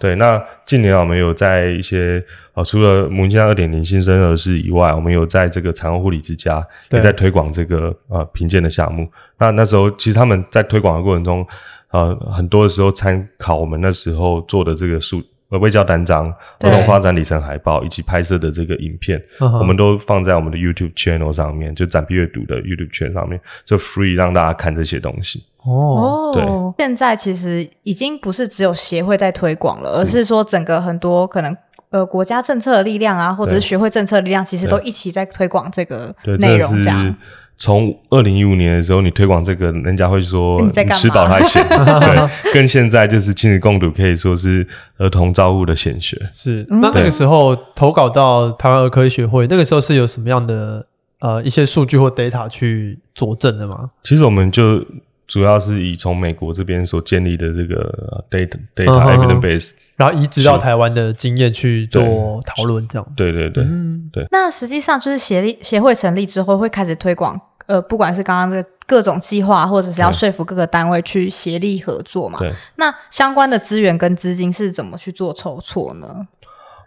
[0.00, 0.16] 对。
[0.16, 2.22] 那近年我们有在一些
[2.54, 9.08] 呃，除了母婴青山二点零新生儿室以外，我们有在这个产后护理之家也在推广这个呃评鉴的项目。
[9.38, 11.46] 那那时候其实他们在推广的过程中，
[11.92, 15.22] 呃，很多的时候参考我们那时候做的这个数。
[15.50, 16.26] 呃，微教单张、
[16.60, 25.42] 儿童发展里程海报以及拍摄的这个影片，我们都放在我们的 YouTube channel 上面，就展臂阅读的 YouTube channel 上面，就 free 让大家看这些东西。
[25.64, 26.44] 哦，对，
[26.78, 31.56] 现在其实已经不是只有协会在推广了，而是说整个很多可能
[31.90, 37.14] 呃国家政策的力量啊，或者是学会政策的力量，其实都一起在推广这个内容，这样。
[37.60, 44.64] 从二零一五年的时候，你推广这个，人家会说你吃饱太闲， 对，跟现在就是亲子共读可以说是
[44.98, 46.16] 儿童照护的显学。
[46.32, 50.86] 是，那那个时候投稿到台湾儿科医学会，那个时候是有什么样的
[51.18, 53.90] 呃一些数据或 data 去佐证的吗？
[54.04, 54.84] 其实我们就
[55.26, 63.12] 主要是以从美国这边所建立的这个 data data evidence base，然后移植到台湾的经验去做讨论，这样。
[63.16, 64.24] 对对对，嗯，对。
[64.30, 67.38] 那实际上就是协力协会成立之后，会开始推广。
[67.68, 72.50] 呃，不管是刚刚的各种计划，或者是要说服各个单位去协力合作嘛，对。
[72.76, 76.26] 那相关的资源跟资金是怎么去做筹措呢？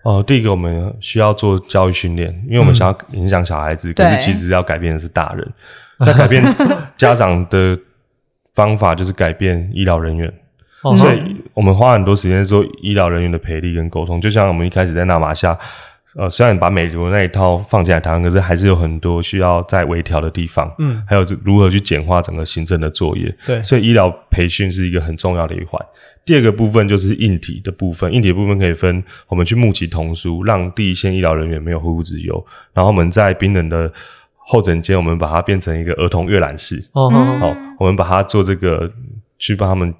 [0.01, 5.53] 哦、呃，第一个我们需要做教育训练，因为我们想要影响小孩子，嗯、可是其实要改变的是大人。
[5.99, 6.43] 那改变
[6.97, 7.77] 家长的
[8.51, 10.33] 方法就是改变医疗人员，
[10.97, 14.19] 所以我们花很多时间做医疗人员的培力跟沟通。
[14.19, 15.55] 就像我们一开始在纳马夏。
[16.15, 20.73] 呃，虽然把美国那一套放进来谈，可是还是有很多需要再微调的地方。
[20.79, 23.33] 嗯，还有如何去简化整个行政的作业。
[23.45, 25.79] 对，所以医疗培训是一个很重要的一环。
[26.23, 32.45] 第二个部分就是硬体的部分，硬体的部分可以分我们去募集童书，让第一线医疗人员没有后顾之忧。
[32.73, 33.91] 然后我们在冰冷的
[34.35, 36.83] 候诊间，我们把它变成一个儿童阅览室。
[36.91, 38.91] 哦，好，我们把它做这个
[39.39, 39.93] 去帮他们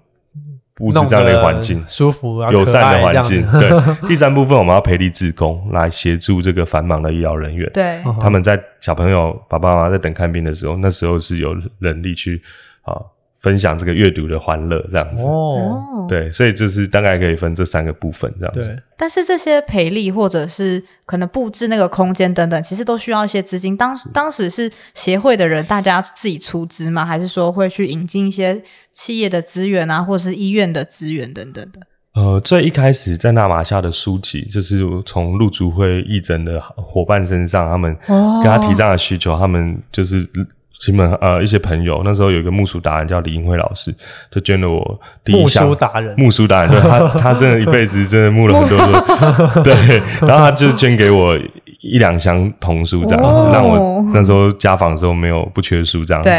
[0.82, 3.46] 布置这样的一个环境，舒服啊，友善的环境。
[3.52, 3.70] 对，
[4.10, 7.70] 第三部分我们要培力志工来协助这个繁忙的医疗人员。
[7.74, 12.41] 对，他们在小朋友爸爸妈妈在等看病的时候，那时候是有人力去
[12.82, 13.00] 啊。
[13.41, 18.82] 分享这个阅读的欢乐，这样子哦，对，所以就是大概可以分这三个部分这样子。
[18.95, 23.75] 但是这些赔利或者是可能布置那个空间等等，其实都需要一些资金。
[23.75, 27.04] 当当时是协会的人大家自己出资吗？
[27.04, 31.80] 还是说会去引进一些企业的资源啊，或者是医院的资源等等的？
[32.13, 40.30] 呃，最一开始在纳玛夏的书籍，就是从陆竹会义诊的伙伴身上，他们跟他提这样的需求，哦、他们就是。
[40.82, 43.94] 基本呃，一些朋友那时候有一个木书达人叫李英辉老师，
[44.32, 49.74] 就捐了我第一箱木书达人，木书达人，对他 他真的一辈子真的木了很多书， 对，
[50.28, 51.38] 然后他就捐给我
[51.82, 56.32] 一两箱童书这样子，哦、让我那时候家访的时候没有不缺书这样子。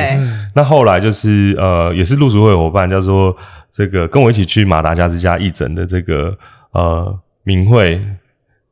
[0.57, 3.37] 那后来就是呃，也是陆书会伙伴，叫做
[3.73, 6.37] 这个跟我一起去马达加斯加义诊的这个
[6.73, 8.01] 呃明慧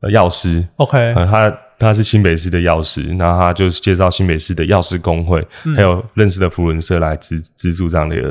[0.01, 1.57] 呃药师，OK，呃他。
[1.81, 8.21] 他是新北市的药师，然后他就是介绍新北市的药师工会，嗯、还有认识的福伦社来资资助这样的一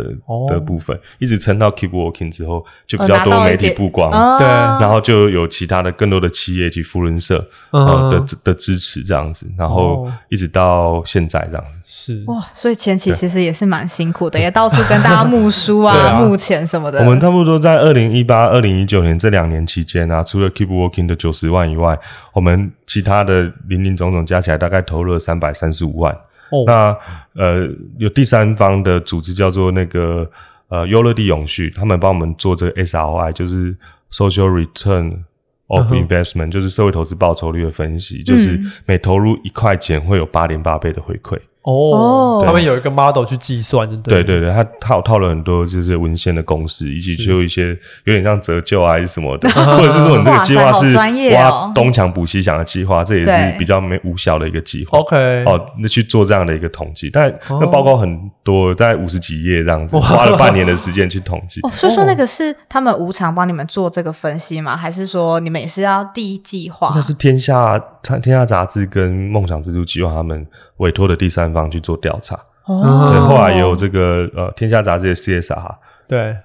[0.49, 11.81] 的部分，一直撑到 Keep Working 之后，就比较多媒体曝光，对，然后就有其他的更多的企业及福伦社呃的的支持这样子，然后一直到现在这样子。
[11.85, 12.23] 是。
[12.27, 16.21] 哇，所以前期其实也是蛮辛苦的，也到处跟大家募书啊、 啊。
[16.21, 17.01] 募钱什么的。
[17.01, 21.99] 我们差不多在二零一八、二零一九年这两年期间啊，除了 Keep Working 的九十万以外，
[22.41, 26.11] 我们其他的林林总总加起来大概投入了三百三十五万。
[26.51, 26.97] 哦，那
[27.35, 30.29] 呃，有第三方的组织叫做那个
[30.69, 33.77] 呃优乐地永续，他们帮我们做这个 SROI，就是
[34.11, 35.19] Social Return
[35.67, 41.39] of Investment，、嗯、就是社会投资报酬率的分析，就是每投入一块钱会有八点八倍的回馈。
[41.63, 47.69] 哦，他们有一个 model 去计算，对对对，他套套了很多就是文献的公式，以及就一些
[48.05, 50.97] 有点像折旧啊还是什么的， 或者是说你这个计划是
[51.35, 54.99] 挖东墙补西墙的计划，这也是比较没无效的一个计划。
[55.01, 61.61] OK，哦，那去做这样的一个统计，但那报告很多，大概五十几页这样子，花了半年的时间去统计。
[61.69, 64.75] 哦，所以说那个是他们无偿帮你们做这个分析吗？
[64.75, 66.93] 还是说你们也是要第一计划？
[66.95, 67.79] 那是天下
[68.23, 70.47] 天下杂志跟梦想之都计划他们。
[70.81, 75.75] 委托的第三方去做调查，哦、对，后来也有这个呃《天下杂志》的 CSR，
[76.09, 76.37] 对，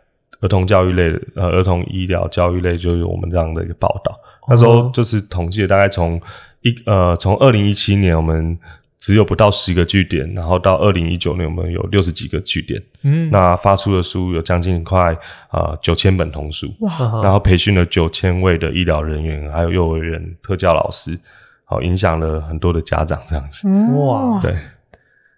[0.42, 4.12] 儿童教育类的呃儿童医疗教育类就有我们这样的一个报道。
[4.42, 6.22] 哦、那时候就是统计了大概从
[6.62, 8.58] 一呃从二零一七年我们
[8.98, 15.18] 只有不到十个据点，然后到二零一九年我们有六十几个据点，嗯，那发出的书有将近快
[15.52, 21.18] 呃九千本童书，哇，然后培训了九千位的医疗人员，还有幼儿园特教老师。
[21.66, 24.56] 好，影响了很多的家长这样子，哇，对，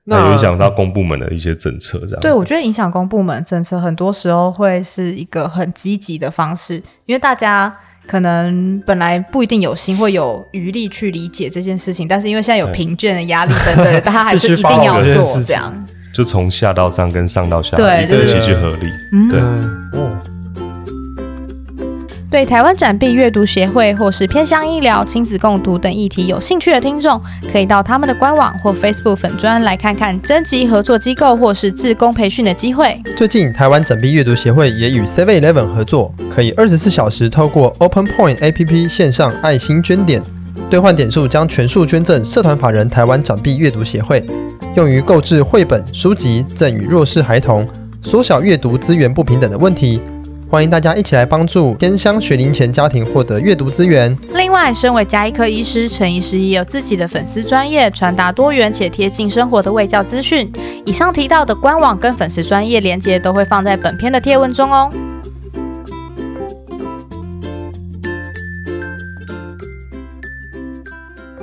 [0.04, 2.20] 那影响到公部门的一些政策这样子。
[2.22, 7.74] 对，我觉得影响公部门政策，很多时候会是一个很积极的方式，因为大家
[8.06, 15.74] 可能本来不一定有心，会有余力去理解这件事情，但是因为现在有评卷的压力等等，对大家还是一定要做这样。
[16.14, 18.90] 就从下到上跟上到下，对，一起去合力，
[19.30, 20.37] 对。
[22.30, 27.22] 对台湾展臂阅读协会或是偏乡医疗、亲子共读等议题有兴趣的听众，
[27.54, 33.02] 可以到他们的官网或 Facebook 粉专来看看征集合作机构或是志工培训的机会。
[33.16, 40.22] 最近，台湾展臂阅读协会也与 Seven Eleven 合作，可以二十四小时透过 Open Point APP 线上爱心捐点，
[40.70, 44.22] 兑换点数将全数捐赠社团法人台湾展臂阅读协会，
[44.76, 47.66] 用于购置绘本书籍赠与弱势孩童，
[48.02, 50.02] 缩小阅读资源不平等的问题。
[50.50, 54.18] 欢迎大家一起来帮助偏乡学龄前家庭获得阅读资源。
[54.34, 60.50] 另外，身为家医科医师，陈医师也有自己的粉丝专业，传达多元且贴近生活的卫教资讯。
[60.86, 64.90] 以上提到的官网跟粉丝专业连结都会放在本篇的贴文中哦。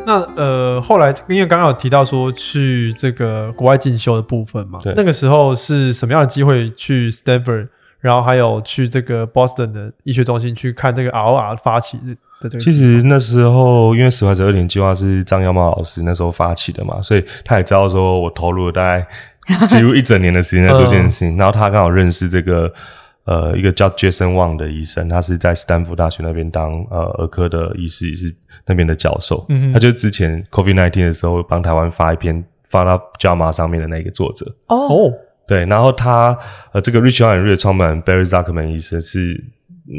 [0.07, 7.69] 那呃，后来因为刚刚有提到说去这个国外进修的部分嘛，那个时候是什么样的机会去 Stanford？
[8.05, 12.59] 然后还有去这个 Boston 的医学中心去看这个 ROR 发起的这个。
[12.59, 21.35] 其实那时候，因为史怀者二点计划是张耀茂老师那时候发起的嘛，所以他也知道说我投入了大概几乎一整年的时间在做这件事情。
[21.39, 22.71] 然后他刚好认识这个
[23.25, 28.37] 呃一个叫 Jason Wang 的医生，他是在斯坦福大学那边当呃儿科的医师，也是
[28.67, 29.47] 那边的教授。
[29.49, 34.55] 嗯哼，他就之前 COVID nineteen 的时候帮台湾发一篇发到 JAMA 上面的那个作者。
[34.67, 35.11] 哦。
[35.45, 35.49] Oh.
[35.49, 36.37] 对，然后他
[36.73, 39.45] 呃，这个 and Read 的创办人 Barry Zuckerman 医生是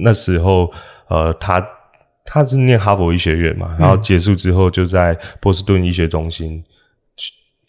[0.03, 0.71] 那时候
[1.07, 1.63] 呃，他
[2.25, 6.63] 他是念哈佛医学院嘛，然后结束之后就在波士顿医学中心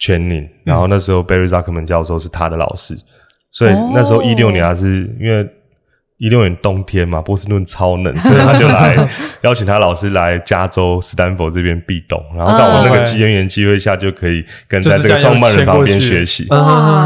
[0.01, 2.99] training，然后那时候 Barry Zuckerman 教授是他的老师，
[3.51, 5.47] 所以那时候一六年他是因为
[6.19, 8.97] 一六年冬天嘛，波士顿超冷， 所以他就来
[9.43, 16.47] 邀请他老师来加州斯坦福这边壁咚，然后到我那个机缘缘机会下，就可以跟在这个创办人旁边学习。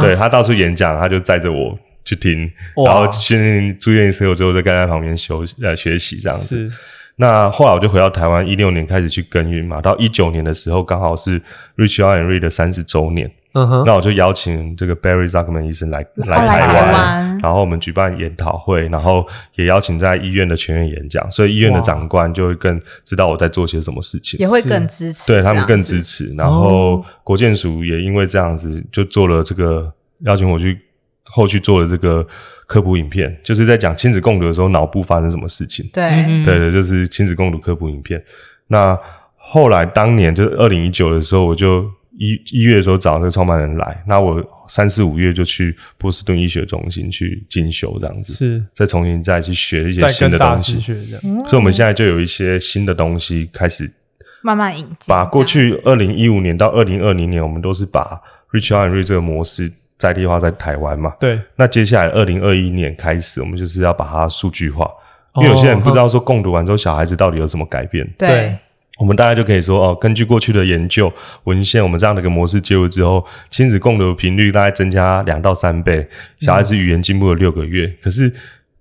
[0.01, 2.51] 对，他到处演讲，他就载着我去听，
[2.87, 6.71] 然后训练住院医师，我之后就跟在旁边休呃学习这样子。
[7.17, 11.39] 那后来我就回到台湾，一六年开始去耕耘嘛，到一九年的时候，刚好是
[11.77, 13.31] Rich Earl and Reed 的三十周年。
[13.53, 26.33] 嗯哼，那我就邀请这个 Barry Zuckerman 医生来来台湾，然后我们举办研讨会，然后也邀请在医院的全员演讲，所以医院的长官就会更知道我在做些什么事情，也会更支持，对他们更支持。
[26.37, 30.81] 然后国建署也因为这样子，就做了这个邀请我去
[31.25, 32.25] 后续做了这个
[32.69, 35.85] 科普影片，就是在讲亲子共读的时候脑部发生什么事情。
[35.93, 38.23] 对，对对，就是亲子共读科普影片。
[38.69, 38.97] 那
[39.37, 41.91] 后来当年就是二零一九的时候，我就。
[42.21, 53.91] 一一月的时候找那个创办人来，那我三四五月就去波士顿医学中心去进修，这样子是再重新再去学一些新的东西，所以我们现在就有一些新的东西开始
[54.43, 55.09] 慢慢引进。
[55.09, 58.21] 把过去二零一五年到二零二零年，我们都是把
[58.53, 61.15] Rich and Reed 这个模式在地化在台湾嘛。
[61.19, 61.41] 对。
[61.57, 64.87] 那接下来二零二一年开始，我们就是要把它数据化，
[65.37, 68.07] 因为有些人不知道说共读完之后小孩子到底有什么改变。
[68.19, 68.55] 对。
[69.01, 71.11] 我们大概就可以说哦，根据过去的研究
[71.45, 76.07] 文献，我们这样的一个模式介入之后，亲子共读频率大概增加两到三倍，
[76.39, 77.87] 小孩子语言进步了六个月。
[77.87, 78.31] 嗯、可是，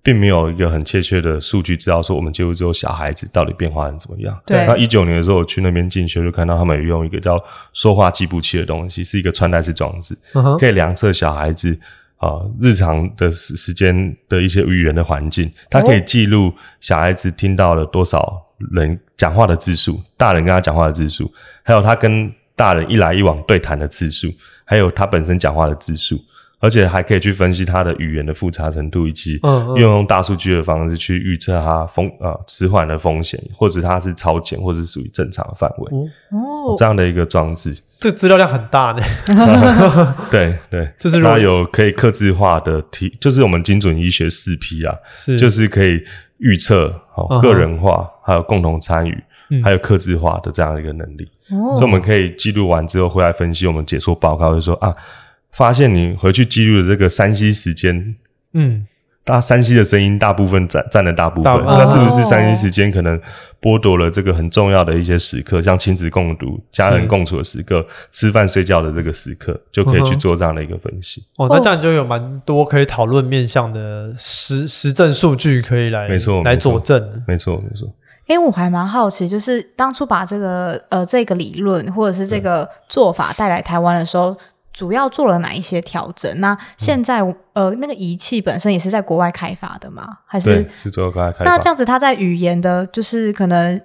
[0.03, 4.37] 并没有一个很确切的数据知道说我们介入之后，小孩子到底变化成怎么样。
[4.45, 4.65] 对。
[4.65, 11.73] 那一九年的时候，我去那边进修，就看到他们有用一个叫说话计步器的东西，是一个穿戴式装置，嗯、可以量测小孩子
[12.17, 21.31] 啊、呃、日常的时时间的一些语言的环境，它可以记录小孩子听到了多少人讲话的字数，大人跟他讲话的字数，
[21.63, 24.31] 还有他跟大人一来一往对谈的次数，
[24.65, 26.19] 还有他本身讲话的字数，
[26.59, 29.39] 而且还可以去分析他的语言的复杂程度，以及
[29.75, 35.97] 运用大数据的方式去预测他风啊迟缓的风险，或者他是超前，或者是属于正常的范围。
[36.31, 40.15] 哦，这样的一个装置，这资料量很大呢。
[40.29, 46.03] 对 对， 这是它有可以克制化的题，就是我们精准医学四 P 啊，是就是可以。
[46.39, 48.09] 预测、好个人化，uh huh.
[48.29, 54.95] 还有共同参与，嗯、还有克制化的这样一个能力，哦、所以我们可以记录完之后回来分析，我们解说报告就说啊，
[55.51, 58.15] 发现你回去记录的这个山西时间，
[58.53, 58.85] 嗯。
[59.25, 63.19] 大山西的声音大部分占占了大部分，那是不是山西时间可能
[63.61, 71.23] 剥夺了这个很重要的一些时刻，像亲子共读、家人共处的时刻、吃饭睡觉的这个时刻，就可以去做这样的一个分析。
[71.37, 77.23] 哦，那这样就有蛮多可以讨论面向的实实证数据可以来，没错，来佐证。
[77.27, 77.87] 没错，没错。
[78.29, 84.37] 因为我还蛮好奇，就是当初把这个呃这个理论或者是这个做法带来台湾的时候。
[84.71, 86.39] 主要做了哪一些调整？
[86.39, 90.07] 那现在、嗯、呃，那个仪器本身也是在国外开发的吗？
[90.25, 91.51] 还是是做国外开发？
[91.51, 93.81] 那这样子，它在语言的，就是可能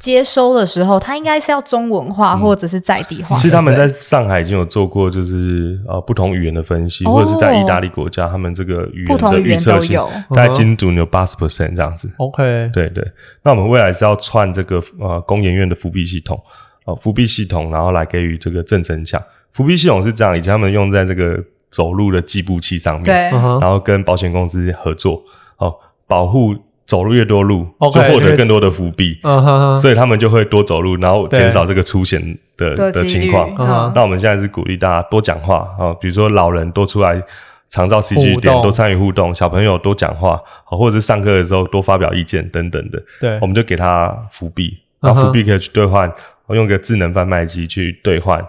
[0.00, 3.36] 接收的时候，它应该是要中文化或者是在地化。
[3.36, 9.96] 其实他们在上海已经有做过，就是呃不同语言的分析，哦、或者是在意大利国家，他们这个语言的预测性
[10.30, 12.10] 大概精准有八十 percent 这样子。
[12.16, 13.04] OK，对对。
[13.42, 16.36] 那我们未来是要串这个呃工研院的辅币系统，
[16.84, 19.22] 呃辅币系统，然后来给予这个正增强。
[19.52, 23.14] 辅币系统是这样，以前他们用在这个走路的计步器上面，对，
[23.60, 25.22] 然后跟保险公司合作，
[25.58, 25.72] 哦，
[26.08, 26.54] 保护
[26.86, 33.50] 走路越多路，okay, 就获得更多的辅币，嗯哼，所以他们就会多走路，然后减少这个出险的的情况。
[33.58, 37.20] 嗯、那我们现在是鼓励大家多讲话啊、哦，比如说老人多出来
[37.68, 46.10] 常照 CG 点，多参与互动，小朋友多讲话，或者是上课的时候多发表意见等等的，对，我们就给他辅币，然后辅币可以去兑换，
[46.46, 48.42] 我用个智能贩卖机去兑换。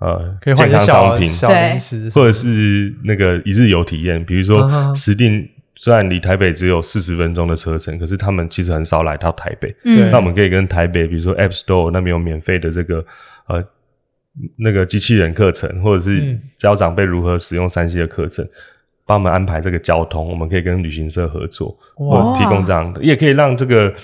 [0.00, 5.44] 呃，可以换健康商品，对，或者是那个一日游体验，比如说石碇，
[5.80, 9.72] 虽然离台北只有四十分钟的车程，可是他们其实很少来到台北。
[9.84, 13.04] 嗯，那我们可以跟台北，比如说 App Store 那边有免费的这个
[13.46, 13.64] 呃
[14.56, 18.44] 那个机器人课程，或者是教长辈如何使用三 C 的课程，
[19.06, 20.28] 帮我们安排这个交通。
[20.28, 23.94] 我们可以跟旅行社合作，或提供这样的，也可以让这个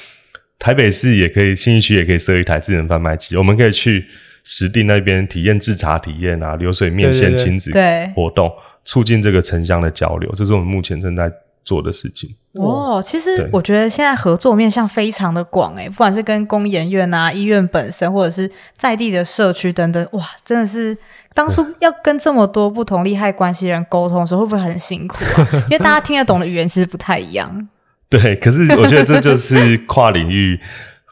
[0.61, 4.07] 台北市也可以新义区也可以设一台智能贩卖机，我们可以去。
[4.47, 7.71] 实地那边体验制茶体验啊，流水面线亲子
[8.15, 8.53] 活动，
[8.85, 11.33] 促进这个城乡的交流，这是我们目前正在
[11.65, 12.35] 做的事情。
[12.53, 20.97] 哦，其实我觉得现在合作面向非常的广诶、欸，不管是跟工研院啊、医院本身，或者是在地的社区等等，哇，真的是
[21.35, 25.49] 当初要跟这么多不同利害关系人沟通的时候，会不会很辛苦啊？
[25.69, 27.69] 因为大家听得懂的语言其实不太一样。
[28.09, 30.61] 对，可是我觉得这就是跨领域。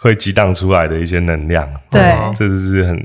[0.03, 2.97] 会激荡出来的一些能量，对，这是很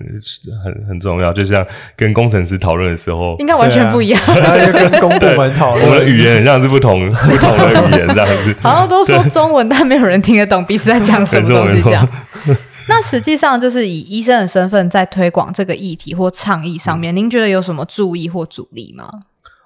[0.64, 1.32] 很很重要。
[1.32, 1.64] 就像
[1.96, 4.20] 跟工程师讨论的时候，应该完全不一样。
[4.74, 8.56] 跟公部门讨论，我们的语言很像是不同 不同的语言这样子。
[8.60, 12.08] 好像都说中文，但没有人听得懂彼此在讲什么东西这样。
[12.90, 19.08] 那实际上就是以医生的身份在推广这个议题或倡议上面，嗯、您觉得有什么注意或阻力吗？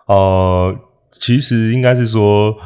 [0.07, 0.75] 呃，
[1.11, 2.57] 其实应该是说，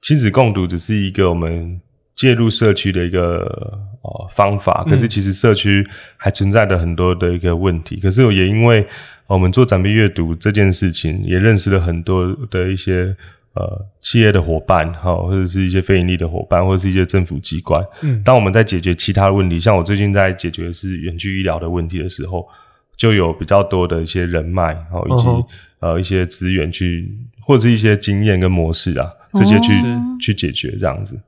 [0.00, 1.80] 亲子共读只是一个我们
[2.16, 3.84] 介入社区的一个。
[4.06, 5.84] 呃，方法，可是其实社区
[6.16, 7.96] 还存在着很多的一个问题。
[7.96, 8.86] 嗯、可是也因为
[9.26, 13.12] 我们做展臂阅读这件事情，也认识了很多的一些
[13.54, 17.84] 呃企业的伙伴，哈，或者是一些非盈利的伙伴，或者是一些政府机关。
[18.02, 22.46] 嗯，当我们在解决其他的问题，像我最近在解决的是远距医疗的问题的时候，
[22.96, 25.44] 就有比较多的一些人脉，然后以及、哦、
[25.80, 31.18] 呃一些资源去，或者是一些经验跟模式啊，这些去、哦、去解决这样子。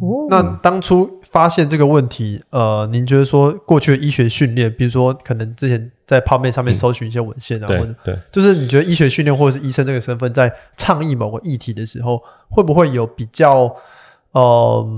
[0.00, 13.70] 哦、那当初发现这个问题，呃，您觉得说过去的医学训练，比如说可能之前在 PubMed 上面搜寻一些文献啊，嗯、或者对，就是你觉得医学训练或者是医生这个身份，在倡议某个议题的时候，会不会有比较
[14.32, 14.88] 呃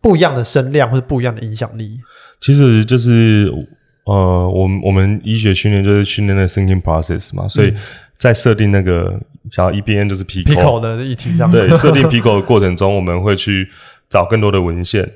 [0.00, 2.00] 不一样的声量或者不一样的影响力？
[2.40, 3.52] 其实就是
[4.04, 7.74] 呃，我们我们医学训练就是训练的 thinking process 嘛，所以
[8.16, 9.20] 在设定那个
[9.50, 13.68] 想要 EBN 就是 PICO 的议题上，对，设定 PICO 的过程中，我们会去。
[14.10, 15.10] 找更多的文献，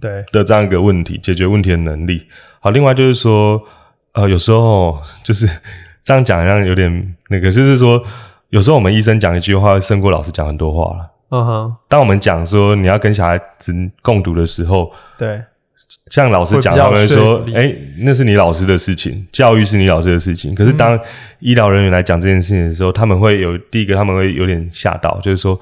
[0.00, 2.28] 对的这样一个问题，解决问题的能力。
[2.60, 3.60] 好，另外就是说，
[4.12, 5.48] 呃，有时候就是
[6.04, 8.04] 这样讲，好像有点那个，就是说，
[8.50, 11.10] 有时候我们医生讲一句话，胜过老师讲很多话了。
[11.30, 15.42] 嗯哼，当我们讲说你要跟小孩子共读的时候，对。
[16.10, 20.98] 像老师讲，他们说：“哎、欸，那是你老师的事情，教育是你老师的事情。”可是当
[21.40, 25.58] 医疗人员来讲这件事情的时候，他们会有第一个，他们会有点吓到，就是说：“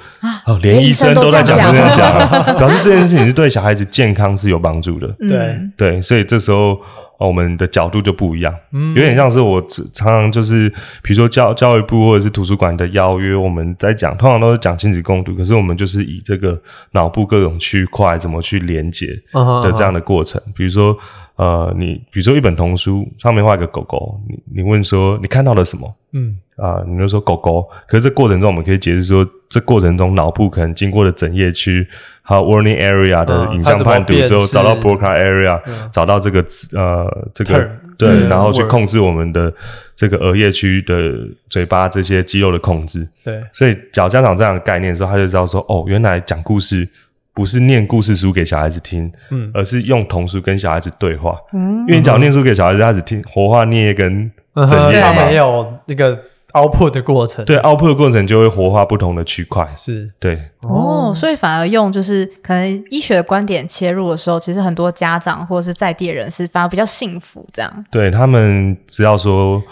[0.47, 2.19] 哦，连医生都在讲这样讲，
[2.59, 6.79] 表示这件事情是对小孩子健康是有帮助的。”对对，所以这时候。
[7.27, 9.61] 我们的角度就不一样，嗯，有点像是我
[9.93, 10.69] 常常就是，
[11.03, 16.61] 比如说教教育部或者是图书馆的邀约，我们在讲，通常都是讲亲子共读，可是我们就是以这个
[16.93, 20.97] 脑部各种区块怎么去连接的这样的过程，比如说。
[21.37, 25.93] 呃，你比如说一本童书上面画一个狗狗，你你问说你看到了什么？
[26.13, 27.67] 嗯啊、呃，你就说狗狗。
[27.89, 31.89] 可是这过程中，我们可以解释说，这过程中脑部可能经过了整夜区
[32.23, 39.53] 还有 warning area 的影像判读之后，找到 Broca area，、嗯、找到这个呃这个对，然后去控制我们的
[39.95, 41.13] 这个额叶区的
[41.51, 43.07] 嘴巴这些肌肉的控制。
[43.25, 46.89] 对，所以教家长这样的概念的时候，他就知道说，哦，原来讲故事。
[47.35, 54.31] 不是念故事书给小孩子听，嗯，而是用童书跟小孩子对话，嗯，因为你讲念书给小孩子，他只听活化念跟
[54.69, 56.15] 枕叶嘛，他没有那个
[56.53, 69.63] output 的过程，对，output 的过程就会活化不同的区块，是对，哦，所以反而用就是可能医学的观点切入的时候，其实很多家长或者是在地人士反而比较幸福，这样，对他们只要说，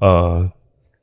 [0.00, 0.50] 呃。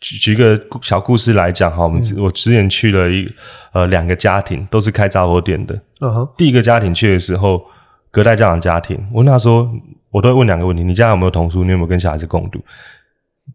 [0.03, 3.32] 举举个小故事来讲哈，我们我之前去了一
[3.71, 5.79] 呃两个家庭，都是开杂货店的。
[5.99, 6.27] 嗯哼。
[6.36, 7.61] 第一个家庭去的时候，
[8.09, 9.69] 隔代教养家庭，我问他说，
[10.09, 11.63] 我都会问两个问题：你家有没有童书？
[11.63, 12.59] 你有没有跟小孩子共读？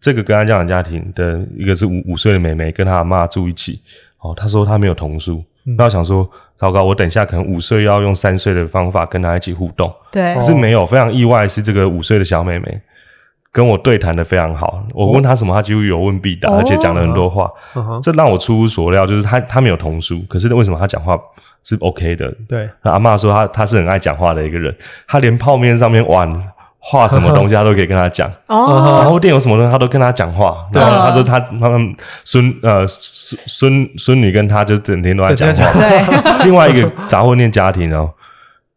[0.00, 3.80] 这个隔代教养家庭的一个是五五岁的妹妹，跟她妈住一起。
[4.18, 5.44] 哦，他说他没有童书。
[5.78, 9.92] 那我想说，糟糕，我等一下可能五岁要用三岁的方法跟她一起互动。
[10.10, 10.34] 对。
[10.34, 12.80] 可是没有，非常意外是这个五岁的小妹妹。
[13.52, 17.50] 跟我对谈的非常好，我问她什么，她几乎有问必答，而且讲了很多话，
[18.02, 19.06] 这让我出乎所料。
[19.06, 21.18] 就是她她没有童书，可是为什么她讲话
[21.62, 22.30] 是 OK 的？
[22.46, 24.74] 对，那阿嬷说她她是很爱讲话的一个人，
[25.08, 26.30] 她连泡面上面碗
[26.88, 28.30] 画什么东西，他都可以跟他讲。
[28.46, 30.66] 哦，杂货店有什么东西，他都跟他讲话。
[30.72, 35.72] 然后他说他他们孙呃孙孙孙女跟他就整天都在讲话。
[35.72, 36.04] 对，
[36.46, 38.10] 另外一个杂货店家庭哦。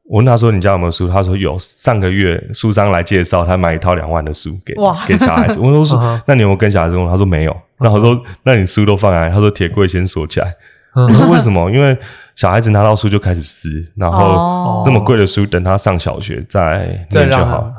[0.10, 1.56] 我问他说：“你家有没有书？”他说：“有。
[1.60, 4.74] 上个月书商来介绍，他买一套两万的书给
[5.08, 10.52] 给小孩子。”我说：“那你有没有跟小孩子用？”他说：“没有。”然后我说：“那你书都放在？”他说：“铁柜先锁起来。”
[10.96, 11.70] 我说：“为什么？
[11.72, 11.98] 因为
[12.36, 17.72] 小孩子拿到书就开始撕，然后那么贵的书，等他上小学再念就好。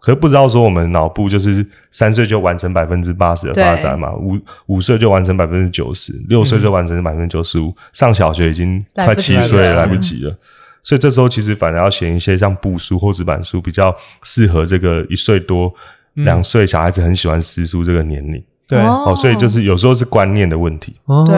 [0.00, 10.36] 可是不知道说我们脑部就是三岁就完成百分之八十的发展嘛，五五岁就完成百分之九十，六岁就完成百分之九十五，上小学已经快七岁了，来不及了。”
[10.84, 15.72] 所以这时候其实反而要选一些像布书或纸板书，比较适合这个一岁多、
[16.14, 18.42] 两岁小孩子很喜欢撕书这个年龄。
[18.68, 20.96] 对，哦，所以就是有时候是观念的问题。
[21.26, 21.36] 对，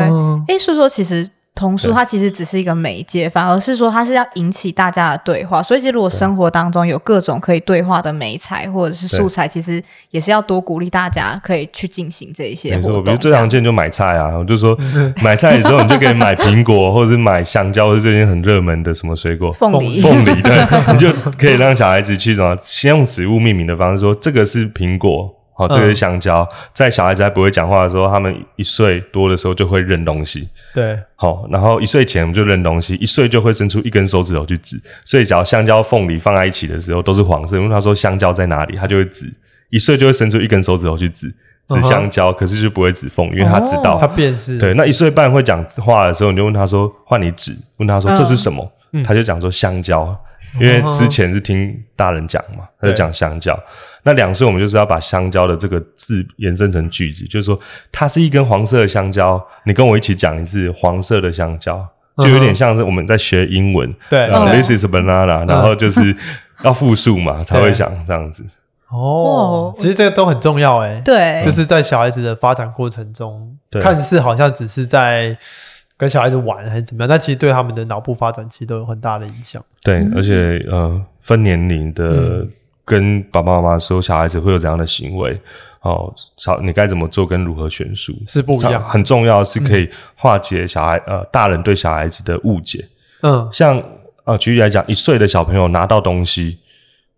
[0.49, 5.63] 诶，所以说其实童书它其实只是一个媒介，反而是说它是要引起大家的对话。
[5.63, 12.91] 所以，其实如果生活当中有各种可以对话的媒材或者是素材，其实也是要多鼓励大家可以去进行这一些活动。
[12.91, 14.77] 没错，比如最常见就买菜啊，我就说
[15.23, 25.37] 买菜的时候你就可以买苹果，或者是买香蕉，或者最近很热门的什么水果， 凤梨，凤梨，对， 你就可以让小孩子去什么，先用植物命名的方式说这个是苹果。
[25.61, 30.49] 哦，这个是香蕉，在小孩子还不会讲话的时候，他们一岁多的时候就会认东西。
[30.73, 34.81] 对，好，然后一岁前我们就认东西，一岁就会伸出一根手指头去指。
[35.05, 39.27] 所以，只要香蕉、凤梨放在一起的时候都是黄色，因为他说香蕉在哪里，他就会指。
[39.69, 41.33] 一岁就会伸出一根手指头去指
[41.69, 44.59] 指香蕉，可是就不会指凤梨，因为他知道他辨识。
[44.59, 48.69] 对，那一岁半会讲话的时候，你就问他说：“换你指。”问他说：“这是什么？”
[49.07, 50.17] 他就讲说：“香蕉。”
[50.59, 53.57] 因为之前是听大人讲嘛，他就讲香蕉。
[54.03, 57.59] 那两岁我们就是要把香蕉的这个字延伸成句子，就是说
[57.91, 59.43] 它是一根黄色的香蕉。
[59.65, 61.87] 你跟我一起讲一次黄色的香蕉，
[62.19, 63.95] 就有点像是我们在学英文。
[64.09, 66.17] 对，This is a banana，然后就是
[66.63, 68.45] 要复数嘛，才会想这样子。
[68.89, 71.03] 哦，其实这个都很重要诶。
[71.05, 75.37] 对，就是在小孩子的发展过程中，看似好像只是在。
[75.97, 77.09] 跟小孩子玩还是怎么样？
[77.11, 79.63] 但其实对他们的脑部发展其实都有很大的影响。
[79.83, 82.47] 对，而且呃，分年龄的
[82.91, 85.41] 跟爸爸妈妈说，小孩子会有怎样的行为
[85.83, 88.83] 哦，小你该怎么做，跟如何选书是不一样。
[88.89, 92.85] 很重要是可以化解小孩呃大人对小孩子的误解。
[93.23, 93.81] 嗯，像
[94.25, 96.59] 呃举例来讲，一岁的小朋友拿到东西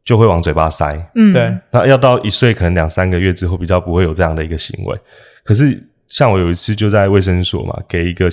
[0.04, 1.10] 就会往嘴巴塞。
[1.14, 1.56] 嗯，对。
[1.70, 5.00] 那要到一岁可能两三个月之后，比较不会有这样的一个行为。
[5.42, 8.28] 可是像我有一次就在卫生所嘛，给一个。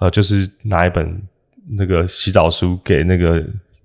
[0.00, 1.22] 呃，就是拿一本
[1.78, 3.40] 那个洗澡书给那个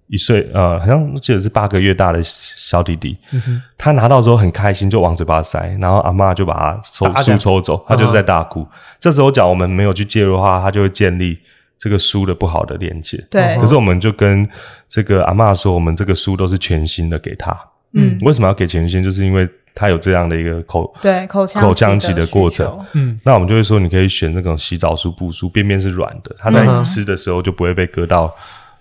[0.09, 8.61] 一岁呃，好像我记得是八个月大的小弟弟，嗯、他拿到之后很开心，就往嘴巴塞，然后阿嬷就把他抽书抽走，他就是在大哭。
[8.61, 8.67] 嗯、
[8.99, 11.37] 这时候讲我们没有去介入的话，他就会建立
[11.77, 13.23] 这个书的不好的连接。
[13.29, 14.49] 对，可是我们就跟
[14.87, 17.55] 这个阿嬷说，我们这个书都是全新的给他。
[17.93, 19.03] 嗯，为什么要给全新？
[19.03, 19.47] 就是因为。
[19.75, 28.33] 他有这样的一个口对口腔口腔期的过程，嗯，那我们就会说，你可以选那种洗澡书、布书，边边是软的，他在吃的时候就不会被割到，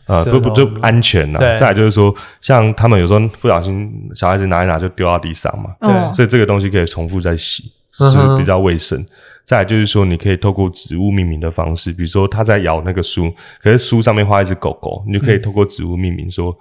[0.08, 1.38] 呃，不不就安全了。
[1.56, 9.04] 再来就是说，像他们有时候不小心小孩子拿一拿就丢到地上嘛，对，所以这个东西可以重复再洗，是比较卫生。
[9.44, 13.32] 再来就是说，你可以透过植物命名的方式，比如说他在咬那个书，
[13.62, 16.56] 可是书上面画一只狗狗，你就可以透过植物命名说，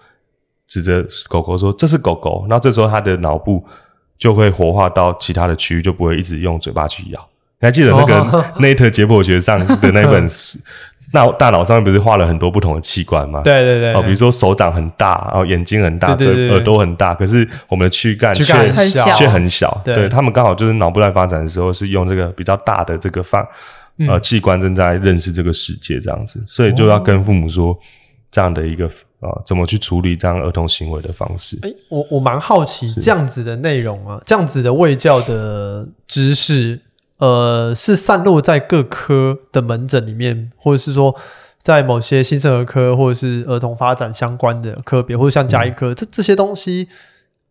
[0.67, 3.63] 指着狗狗说这是狗狗，然后这时候他的脑部。
[4.19, 7.29] 就会活化到其他的区域，就不会一直用嘴巴去咬。
[7.59, 8.15] 你还记得那个
[8.59, 10.57] Nature 解剖学上的那本书？
[11.25, 13.41] 那大脑上面不是画了很多不同的器官吗？
[13.43, 13.93] 对对对。
[13.93, 19.81] 哦，比如说手掌很大，然后眼睛很大，嘴耳朵很大，可是我们的躯干却却很小。
[19.83, 23.47] 对，他们刚好就是脑部在发展的时候，是用这个比较大的这个发
[24.07, 27.77] 呃器官正在认识这个世界这样子，所以就要跟父母说。
[28.29, 28.85] 这样的一个
[29.21, 31.57] 啊，怎么去处理这样儿童行为的方式？
[31.63, 36.77] 诶，我我蛮好奇这样子的内容啊，是这样子的卫教的知识，
[37.17, 41.15] 呃，是散落在各科的门诊里面，或者是说
[41.61, 46.87] 在某些新生儿科或者是儿童发展相关的科别，或者像家医科，嗯、这这些东西，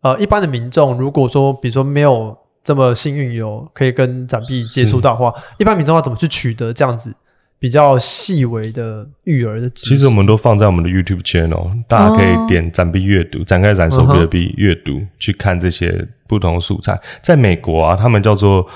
[0.01, 7.13] 呃，一般的民众如果说，比如说没有这么幸运有可以跟展臂接触到的话，一般民众要怎么去取得这样子？
[7.59, 17.01] 比较细微的育儿的知识，其实我们都放在我们的 YouTube channel，大家可以点展臂阅读，展开展手臂的臂阅读，去看这些不同的素材。
[17.19, 18.67] 在美国啊，他们叫做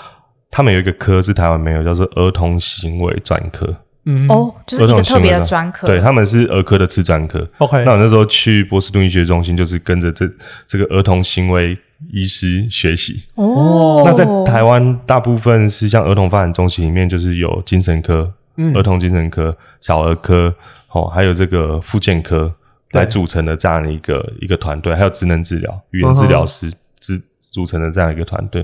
[0.52, 3.76] 他们有一个科是台湾没有，叫做儿童行为专科。
[4.06, 5.88] 嗯，哦，就是一个特别的专科。
[5.88, 7.48] 对，他们是儿科的次专科。
[7.60, 10.30] OK，那我那时候去波士顿医学中心，就是跟着这
[10.68, 11.78] 这个儿童行为
[12.12, 13.24] 医师学习。
[13.36, 18.32] 哦，那在台湾大部分是像儿童发展中心里面，就是有精神科。
[18.76, 20.54] 儿童精神科、嗯、小儿科，
[20.90, 22.54] 哦，还有这个复健科
[22.92, 27.14] 来组成的这样的一个对一个团队，还有职能治疗、语言治疗师组
[27.50, 28.64] 组成的这样一个团队，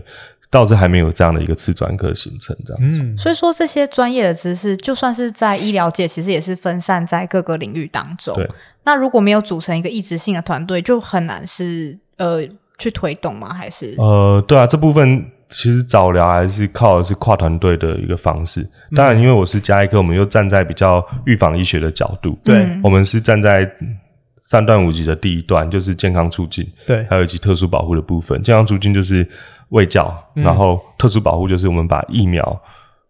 [0.50, 3.00] 倒是还没有这样的一个次专科形成这样子。
[3.02, 8.36] 嗯、所以说，这些专业的知识，就算是在医疗界，其实也是分散在各个领域当中。
[8.36, 8.50] 对，
[8.84, 12.41] 那如果没有组成一个一直性的团队，就很难是呃
[12.78, 13.54] 去推动吗？
[13.54, 15.26] 还是呃，对啊，这部分。
[15.50, 18.70] 其实早疗还是靠的是跨团队的一个方式。
[18.93, 22.38] 当然，因为我是加一科，我们又站在比较预防医学的角度。
[22.43, 23.66] 对，我们是站在
[24.41, 26.70] 三段五级的第一段，就是健康促进。
[26.86, 28.43] 对，还有以及特殊保护的部分。
[28.43, 29.26] 健康促进就是
[29.70, 32.61] 卫教，然后特殊保护就是我们把疫苗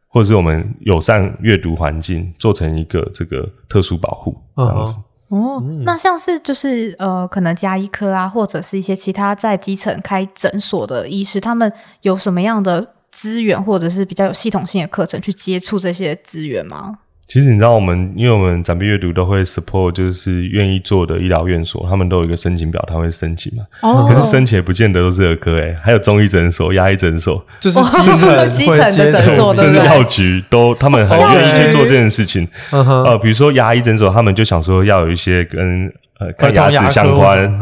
[0.08, 4.95] 或者是我们友善阅读环境做成一个这个特殊保护这样子。
[5.30, 16.99] 哦，那像是就是呃，可能家医科啊，或者是一些其他在基层开诊所的医师，他们有什么样的资源，或者是比较有系统性的课程去接触这些资源吗？
[17.28, 23.65] 其实你知道，我们因为我们长辈阅读都会 support，就是愿意做的医疗院所，他们都有一个申请表，他会申请嘛。
[23.82, 24.07] 哦。
[24.07, 27.78] 可是申请也不见得都是儿科诶，还有中医诊所、牙医诊所，就是
[28.51, 32.47] 基层的诊所，甚至药局都，他们很愿意去做这件事情。
[32.71, 37.59] 呃，比如说牙医诊所，他们就想说要有一些跟呃看牙齿相关、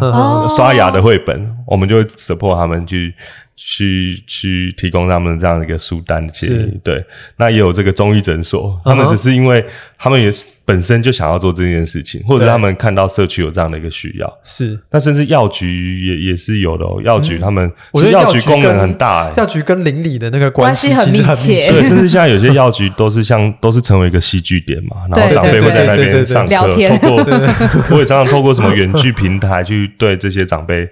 [0.48, 3.16] 刷牙的绘本，我们就 support 他们去。
[3.56, 7.04] 去去提供他们这样的一个书单的建议，对，
[7.38, 9.66] 那也有这个中医诊所，他们只是因为
[9.98, 10.30] 他们也
[10.66, 14.78] 本身就想要做这件事情，或者他们看到社区有这样的一个需要，是。
[14.92, 26.54] 那甚至药局也也是有的哦，药局他们，我觉得药局功能很大，药局跟邻里的那个关系很密切，对，甚至现在有些 药局都是像都是成为一个戏剧点嘛，然后长辈会在那边上课，
[26.98, 27.26] 透过
[27.96, 30.90] 我也常常透过什么远距平台去对这些长辈。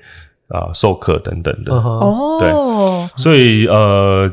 [0.54, 2.52] 啊，授课等等的，哦，对，
[3.18, 4.32] 所以呃，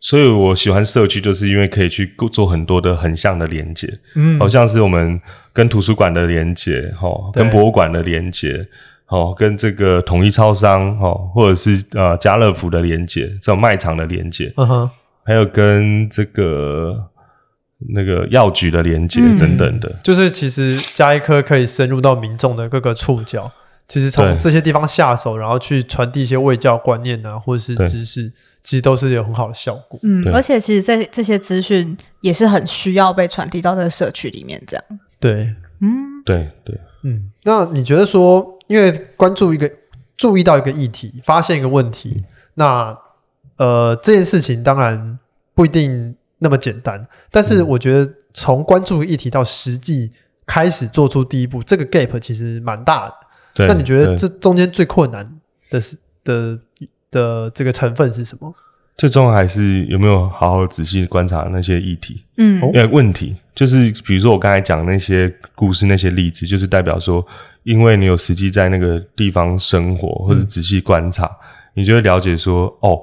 [0.00, 5.20] 所以我喜欢社区，就是因为可以去做很多的横向的连接，嗯，好像是我们
[5.52, 8.66] 跟图书馆的连接，哈，跟博物馆的连接，
[9.06, 14.90] 哦，跟这个统一超商，哈，或者是呃家乐福的连接，这种卖场的连接，嗯哼，
[15.24, 17.00] 还有跟这个
[17.94, 23.52] 那个药局的连接等等的，就是其实加一颗可以深入到民众的各个触角。
[23.86, 28.32] 其实从这些地方下手，然后去传递一些卫教观念啊，或者是知识，
[28.62, 30.00] 其实都是有很好的效果。
[30.02, 34.84] 嗯，而且其实这这些资讯也是很需要被传递到这个社区里面，这样。
[35.20, 37.30] 对，嗯，对对，嗯。
[37.42, 39.70] 那你觉得说，因为关注一个、
[40.16, 42.24] 注意到一个议题，发现一个问题，嗯、
[42.54, 42.98] 那
[43.56, 45.18] 呃，这件事情当然
[45.54, 50.10] 不一定那么简单，但是我觉得从关注议题到实际
[50.46, 53.14] 开始做出第一步，这个 gap 其实蛮大的。
[53.54, 55.40] 对，那你觉得这中间最困难
[55.70, 56.58] 的是的
[57.10, 58.52] 的这个成分是什么？
[58.96, 62.24] 最重要还是有没有好好仔细观察那些议题？
[62.36, 67.24] 嗯，因为问题就是，比如说我刚才讲那些故事、那些例子，就是代表说，
[67.64, 71.30] 因为你有实际在那个地方生活，或者仔细观察，嗯、
[71.74, 73.00] 你就会了解说，哦，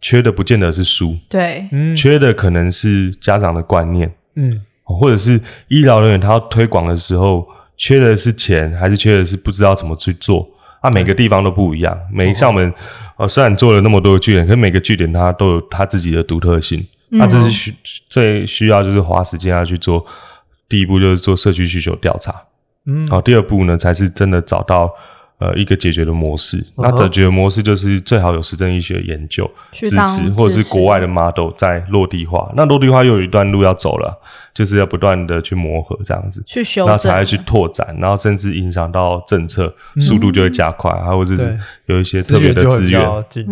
[0.00, 7.46] 缺的不见得是书，对，嗯，缺的可能是家长的观念，嗯，或者是医疗人员他要推广的时候。
[7.82, 10.48] 缺的是钱，还是缺的是不知道怎么去做？
[10.80, 11.98] 啊，每个地方都不一样。
[12.12, 12.72] 每像我们，
[13.16, 16.78] 呃，虽然做了那么多的据点，可是每个据点它都有它自己的独特性。
[17.08, 17.74] 那、嗯啊、这是需
[18.08, 20.06] 最需要就是花时间要去做。
[20.68, 22.32] 第一步就是做社区需求调查，
[22.86, 24.88] 嗯，好，第二步呢才是真的找到
[25.38, 26.58] 呃一个解决的模式。
[26.58, 32.48] 嗯、那解决的模式就是最好有实证医学研究支持，或者是国外的 model 在落地化。
[32.54, 34.16] 那落地化又有一段路要走了。
[34.54, 43.00] 就是要不断的去磨合，这样子，去修正，然后才会去拓展，然后甚至影响到政策，速度就会加快，还有就是有一些特别的资源，
[43.32, 43.42] 对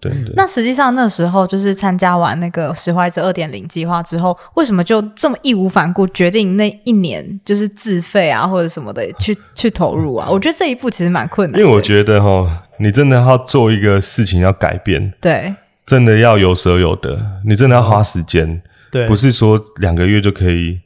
[0.00, 0.32] 对对。
[0.36, 10.28] 那实际上那时候就是参加完那个史怀者二点零计划之后，为什么就这么义无反顾决定那一年就是自费啊或者什么的去去投入啊？
[10.30, 15.52] 我觉得这一步其实蛮困难，因为我觉得哈，你真的要做一个事情要改变，对，
[15.84, 18.62] 真的要有舍有得，你真的要花时间。
[18.96, 20.80] 对，不是说两个月就可以，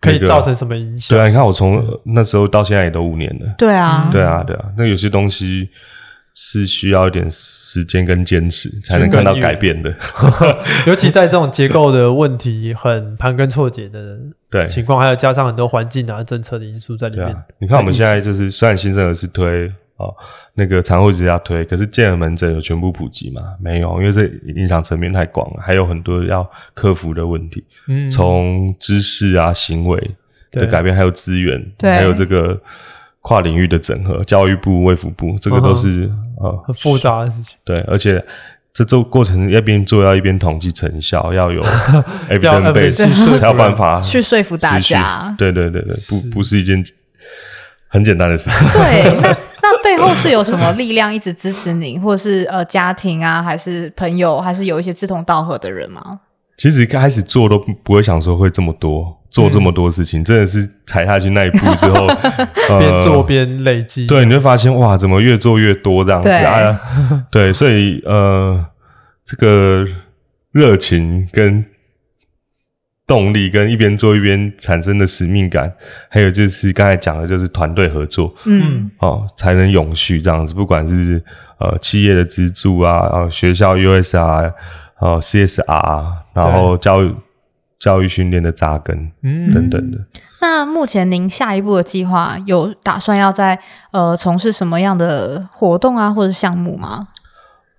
[0.00, 1.16] 可以造成什么影响？
[1.16, 3.54] 对啊，你看我从那时候到现在也都五年了。
[3.58, 4.64] 对啊，对啊，对啊。
[4.78, 5.68] 那有些东西
[6.34, 9.94] 是需要一点时间跟坚持才能看到改变的。
[10.86, 14.18] 尤其在这种结构的问题很盘根错节的
[14.50, 17.36] 对情况，还有加上很多环境啊、政策的因素在里面。
[17.58, 19.70] 你看我们现在就是，虽然新生儿是推。
[20.00, 20.14] 哦，
[20.54, 23.42] 那个产后一直要推，可是健儿门诊有全部普及吗？
[23.60, 24.24] 没有，因为这
[24.54, 27.62] 影响层面太广了，还有很多要克服的问题。
[27.88, 30.10] 嗯，从知识啊、行为
[30.50, 32.58] 的改变，还有资源，对，还有这个
[33.20, 37.58] 跨领域的整合，教育部、卫福部，这个都是呃、嗯、很复杂的事情。
[37.64, 38.24] 对，而且
[38.72, 41.60] 这做过程要边做，要一边统计成效，要有
[42.30, 45.34] evidence base 才有办法去说服大家。
[45.36, 46.82] 对对对对，不不是一件
[47.90, 48.48] 很简单的事。
[48.72, 49.36] 对， 那。
[49.62, 56.20] 那背后是有什么力量一直支持你，或者是呃家庭啊，还是朋友，还是有一些志同道合的人吗？
[56.56, 62.06] 其实刚开始做都不会想说会这么多，做这么多事情，嗯、真的是踩下去那一步之后，
[62.78, 66.80] 边、 呃、做边累积，对，你会发现哇，怎么越做越多这样子对啊？
[67.30, 68.64] 对，所以呃，
[69.26, 69.84] 这个
[70.52, 71.62] 热情跟。
[73.10, 75.72] 动力跟一边做一边产生的使命感，
[76.08, 80.54] 还有就是刚才讲的，就是团队合作，嗯，哦，才能永续这样子。
[80.54, 81.20] 不管是
[81.58, 84.52] 呃企业的资助啊，然后学校 USR，
[85.00, 87.12] 哦 CSR，然后教育
[87.80, 89.98] 教育训练的扎根，嗯，等等的。
[90.40, 93.58] 那目前您下一步的计划有打算要在
[93.90, 97.08] 呃从事什么样的活动啊，或者项目吗？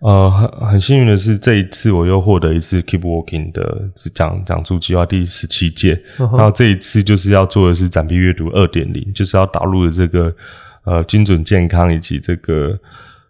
[0.02, 10.34] 呃，很很幸运的是，这一次我又获得一次 Keep Walking 的讲讲述计划第十七届，嗯、然后这一次就是要做的是展臂阅读二点零，就是要导入的这个
[10.86, 12.76] 呃精准健康以及这个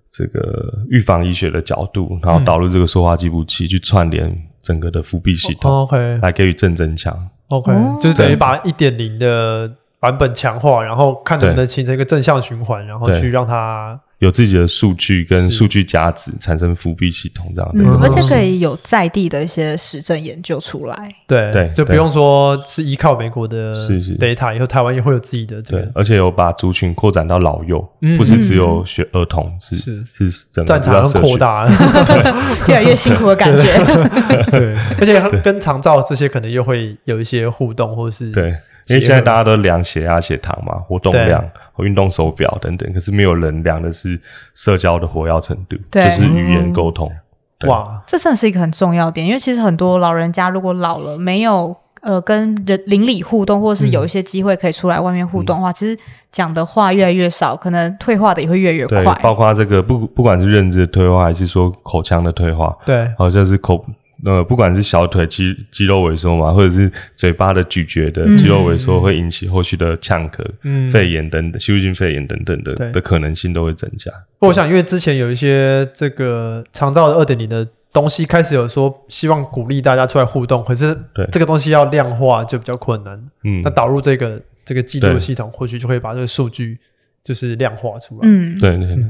[0.10, 7.14] 这个预防医学的角度，然后导入这个说话计步器去串联整个的腹壁系统、哦、，OK，来给予正增强
[7.50, 9.70] ，OK，、哦、就是等于把一点零的
[10.00, 14.00] 版本强化，然后看能不能形成一个正向循环，然后去让它。
[14.22, 20.96] 有自己的数据跟数据价值，产生腹壁系统这样的、嗯，而且可以有在地的一些实证研究出来。
[21.26, 23.76] 对对，就不用说是依靠美国的
[24.20, 25.82] data，以后台湾也会有自己的这个。
[25.82, 30.06] 对，而且有把族群扩展到老幼，嗯、不是只有学儿童，是是。
[30.14, 31.68] 是整个战场扩大，
[32.68, 33.64] 越来越辛苦的感觉。
[34.52, 38.50] 对， 而且跟长照这些可能又会有一些互动，或是对，
[38.88, 41.44] 因为现在大家都量血压、血糖嘛，活动量。
[41.84, 44.20] 运动手表等等，可是没有人量的是
[44.54, 47.12] 社交的活跃程度，对就是语言沟通。
[47.60, 55.98] 嗯、哇，这真的是一个很重要点，因为其实很多老人家如果老了没有呃跟人邻里互动，或者是有一些机会可以出来外面互动的话，嗯、其实
[56.32, 59.04] 讲的话越来越少，可能退化的也会越来越快。
[59.22, 63.86] 包括这个不不管是认知的退化，还是说口腔的退化，对，好像是口。
[64.24, 74.12] 呃，不管是小腿肌肌肉萎缩嘛，或者是嘴巴的咀嚼的肌肉萎缩，会引起后续的呛咳、嗯、肺炎等等、吸入性肺炎等等的的可能性都会增加。
[74.40, 80.96] 我想，因为之前有一些这个长照的二点零的东西开始有说，希望鼓励大家出来互动，可是
[81.32, 83.22] 这个东西要量化就比较困难。
[83.44, 86.78] 嗯，那导入这个这个记录系统，或许就会把这个数据
[87.24, 88.22] 就是量化出来。
[88.24, 89.06] 嗯，对对对。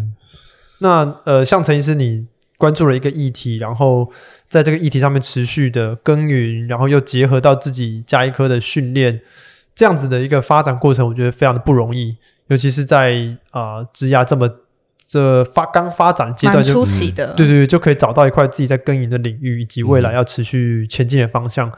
[0.80, 2.26] 那呃，像陈医师，你
[2.62, 4.14] 关注了一个议题，然后。
[4.51, 9.22] 在这个议题上面持续的耕耘，然后又结合到自己加一科的训练，
[9.74, 12.18] 这样子的一个发展过程，我觉得非常的不容易。
[12.47, 14.49] 尤其是在啊，职涯这么
[15.07, 21.70] 这发刚发展阶段就，初期的，对对对，就可以找到一块自己在耕耘的领域，以及未来要持续前进的方向。
[21.70, 21.74] 嗯、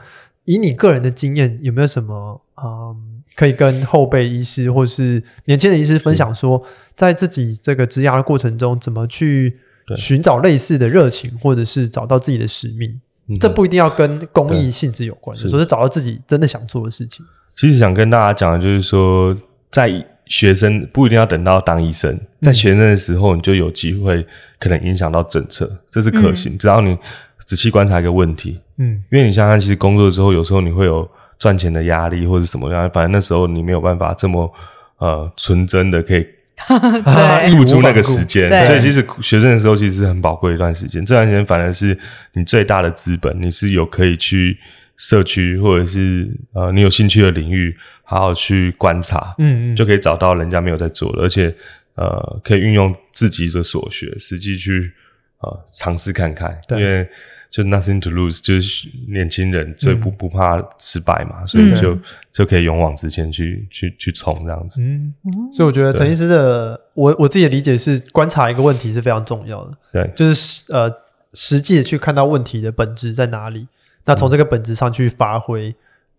[0.46, 2.96] 以你个人的经验，有没有什么啊、呃，
[3.36, 6.66] 可以跟后辈医师或是年轻的医师分享说，说
[6.96, 9.60] 在自己这个职涯的过程中，怎么去？
[9.96, 17.24] 寻找类似的热情，或者是找到自己的使命，嗯、这不一定要跟公益性质有关，就是说是找到自己真的想做的事情。
[17.54, 19.36] 其实想跟大家讲的就是说，
[19.70, 19.90] 在
[20.26, 24.26] 学生不一定要等到当医生，在学生的时候，你就有机会
[24.58, 26.54] 可能影响到政策，这是可行。
[26.54, 26.96] 嗯、只要你
[27.44, 31.06] 仔细观察一个问题，嗯，因为你想想，其实工作之后，有时候你会有
[31.38, 34.50] 赚钱的压力或者什么样，反正那时候你没有办法这么
[34.98, 36.26] 呃纯真的可以。
[36.68, 41.04] 对， 付出那个时间，所以其实学生的时候其实是很宝贵一段时间。
[41.04, 41.98] 这段时间反而是
[42.32, 44.56] 你最大的资本，你是有可以去
[44.96, 51.54] 社区或者是呃你有兴趣的领域，好好去观察，嗯嗯，就可以找到人家没有在做的，而且
[51.96, 54.92] 呃可以运用自己的所学，实际去
[55.40, 57.08] 呃尝试看看，因为。
[57.50, 64.82] 就 nothing to lose，就是年轻人最不不怕失败嘛，嗯、所以就、嗯、就可以勇往直前去去去冲这样子。
[64.82, 65.14] 嗯，
[65.52, 69.72] 所以我觉得陈医师的我我自己的理解是，观察一个问题是非常重要的。
[69.92, 70.92] 对，就是呃
[71.32, 73.68] 实际的去看到问题的本质在哪里，
[74.04, 75.74] 那从这个本质上去发挥，嗯、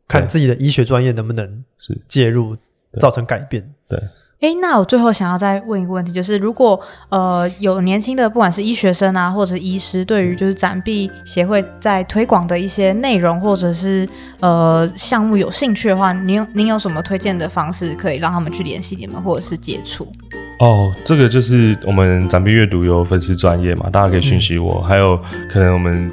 [0.08, 2.56] 看自己的医学专业能不能是介入，
[3.00, 3.74] 造成改变。
[3.88, 4.00] 对。
[4.46, 6.80] 哎，那我最后想要再问一个问题，就是如果
[7.10, 14.08] 呃有年轻的不管是医学生啊，或者是医师，对于就是展臂协会在推广的一些内容或者是
[14.41, 20.08] 呃项目有兴趣的话，您有您有什么推荐的方式可以让他们去联系你们或者是接触？
[20.60, 25.20] 哦，这个就是我们展臂阅读有粉丝专业嘛，大家可以讯息我，嗯、还有
[25.52, 26.12] 可能我们。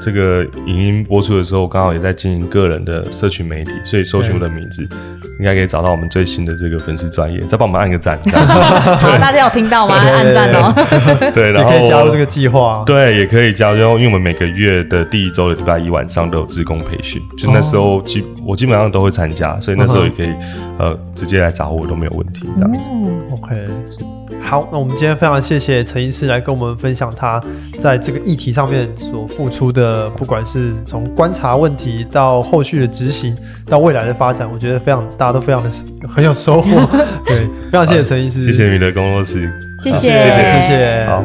[0.00, 8.20] 这个影音播出的时候，刚好也在经营个人的社群媒体，所以搜寻我的名字，对应该可以找到我们最新的这个粉丝专业，再帮我们按个赞。
[8.28, 9.94] 好，大家有听到吗？
[10.04, 10.70] 按赞哦。
[11.34, 12.82] 对，然后也可以加入这个计划。
[12.84, 20.30] 对，也可以加入，因为我们每个月的第一周的礼拜一晚上都有志工培训，就那时候基我基本上都会参加，所以那时候也可以
[20.78, 22.80] 呃直接来找我都没有问题，这样子。
[22.92, 24.19] 嗯、OK。
[24.42, 27.40] 好，那我们今天非常谢谢陈医师来跟我们分享他
[27.78, 33.32] 在这个议题上面所付出的，不管是从观察问题到后续的执行，
[33.66, 35.70] 到未来的发展，我觉得非常大家都非常的
[36.08, 36.68] 很有收获。
[37.24, 39.48] 对，非常谢谢陈医师，谢谢你的工作室，
[39.84, 41.06] 谢谢谢谢谢谢。
[41.06, 41.24] 好，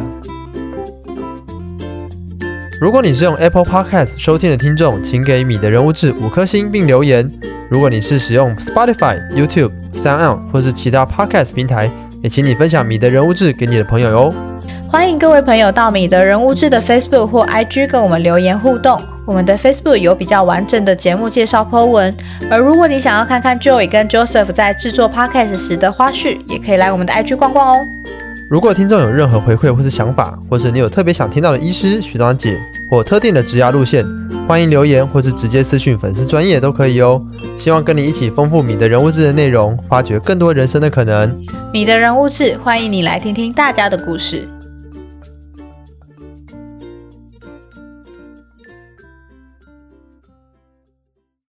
[2.80, 7.28] 如果你是用 Apple Podcast 收听的听众，请给米的人物志五颗星并留言。
[7.72, 11.90] 如果你是使用 Spotify、YouTube、SoundOn 或是其他 Podcast 平台。
[12.26, 14.34] 也请你分享米的人物志给你的朋友哟。
[14.92, 19.00] 欢迎各位朋友到米的人物志的 Facebook 或 IG 跟我们留言互动。
[19.28, 22.12] 我们的 Facebook 有比较完整的节目介绍 po 文，
[22.50, 27.86] 而如果你想要看看 Joey 跟 Joseph 在制作 Podcast 时的花絮，也可以来我们的 IG 逛逛哦。
[28.48, 32.56] 如果听众有任何回馈或是想法，或是你有特别想听到的医师、学长姐
[32.92, 34.06] 或特定的职涯路线，
[34.48, 37.20] 欢迎留言或是直接私讯粉丝专业都可以哦。
[37.58, 41.36] 希望跟你一起丰富米的人物志的内容，发掘更多人生的可能。
[41.74, 44.48] 米的人物志，欢迎你来听听大家的故事。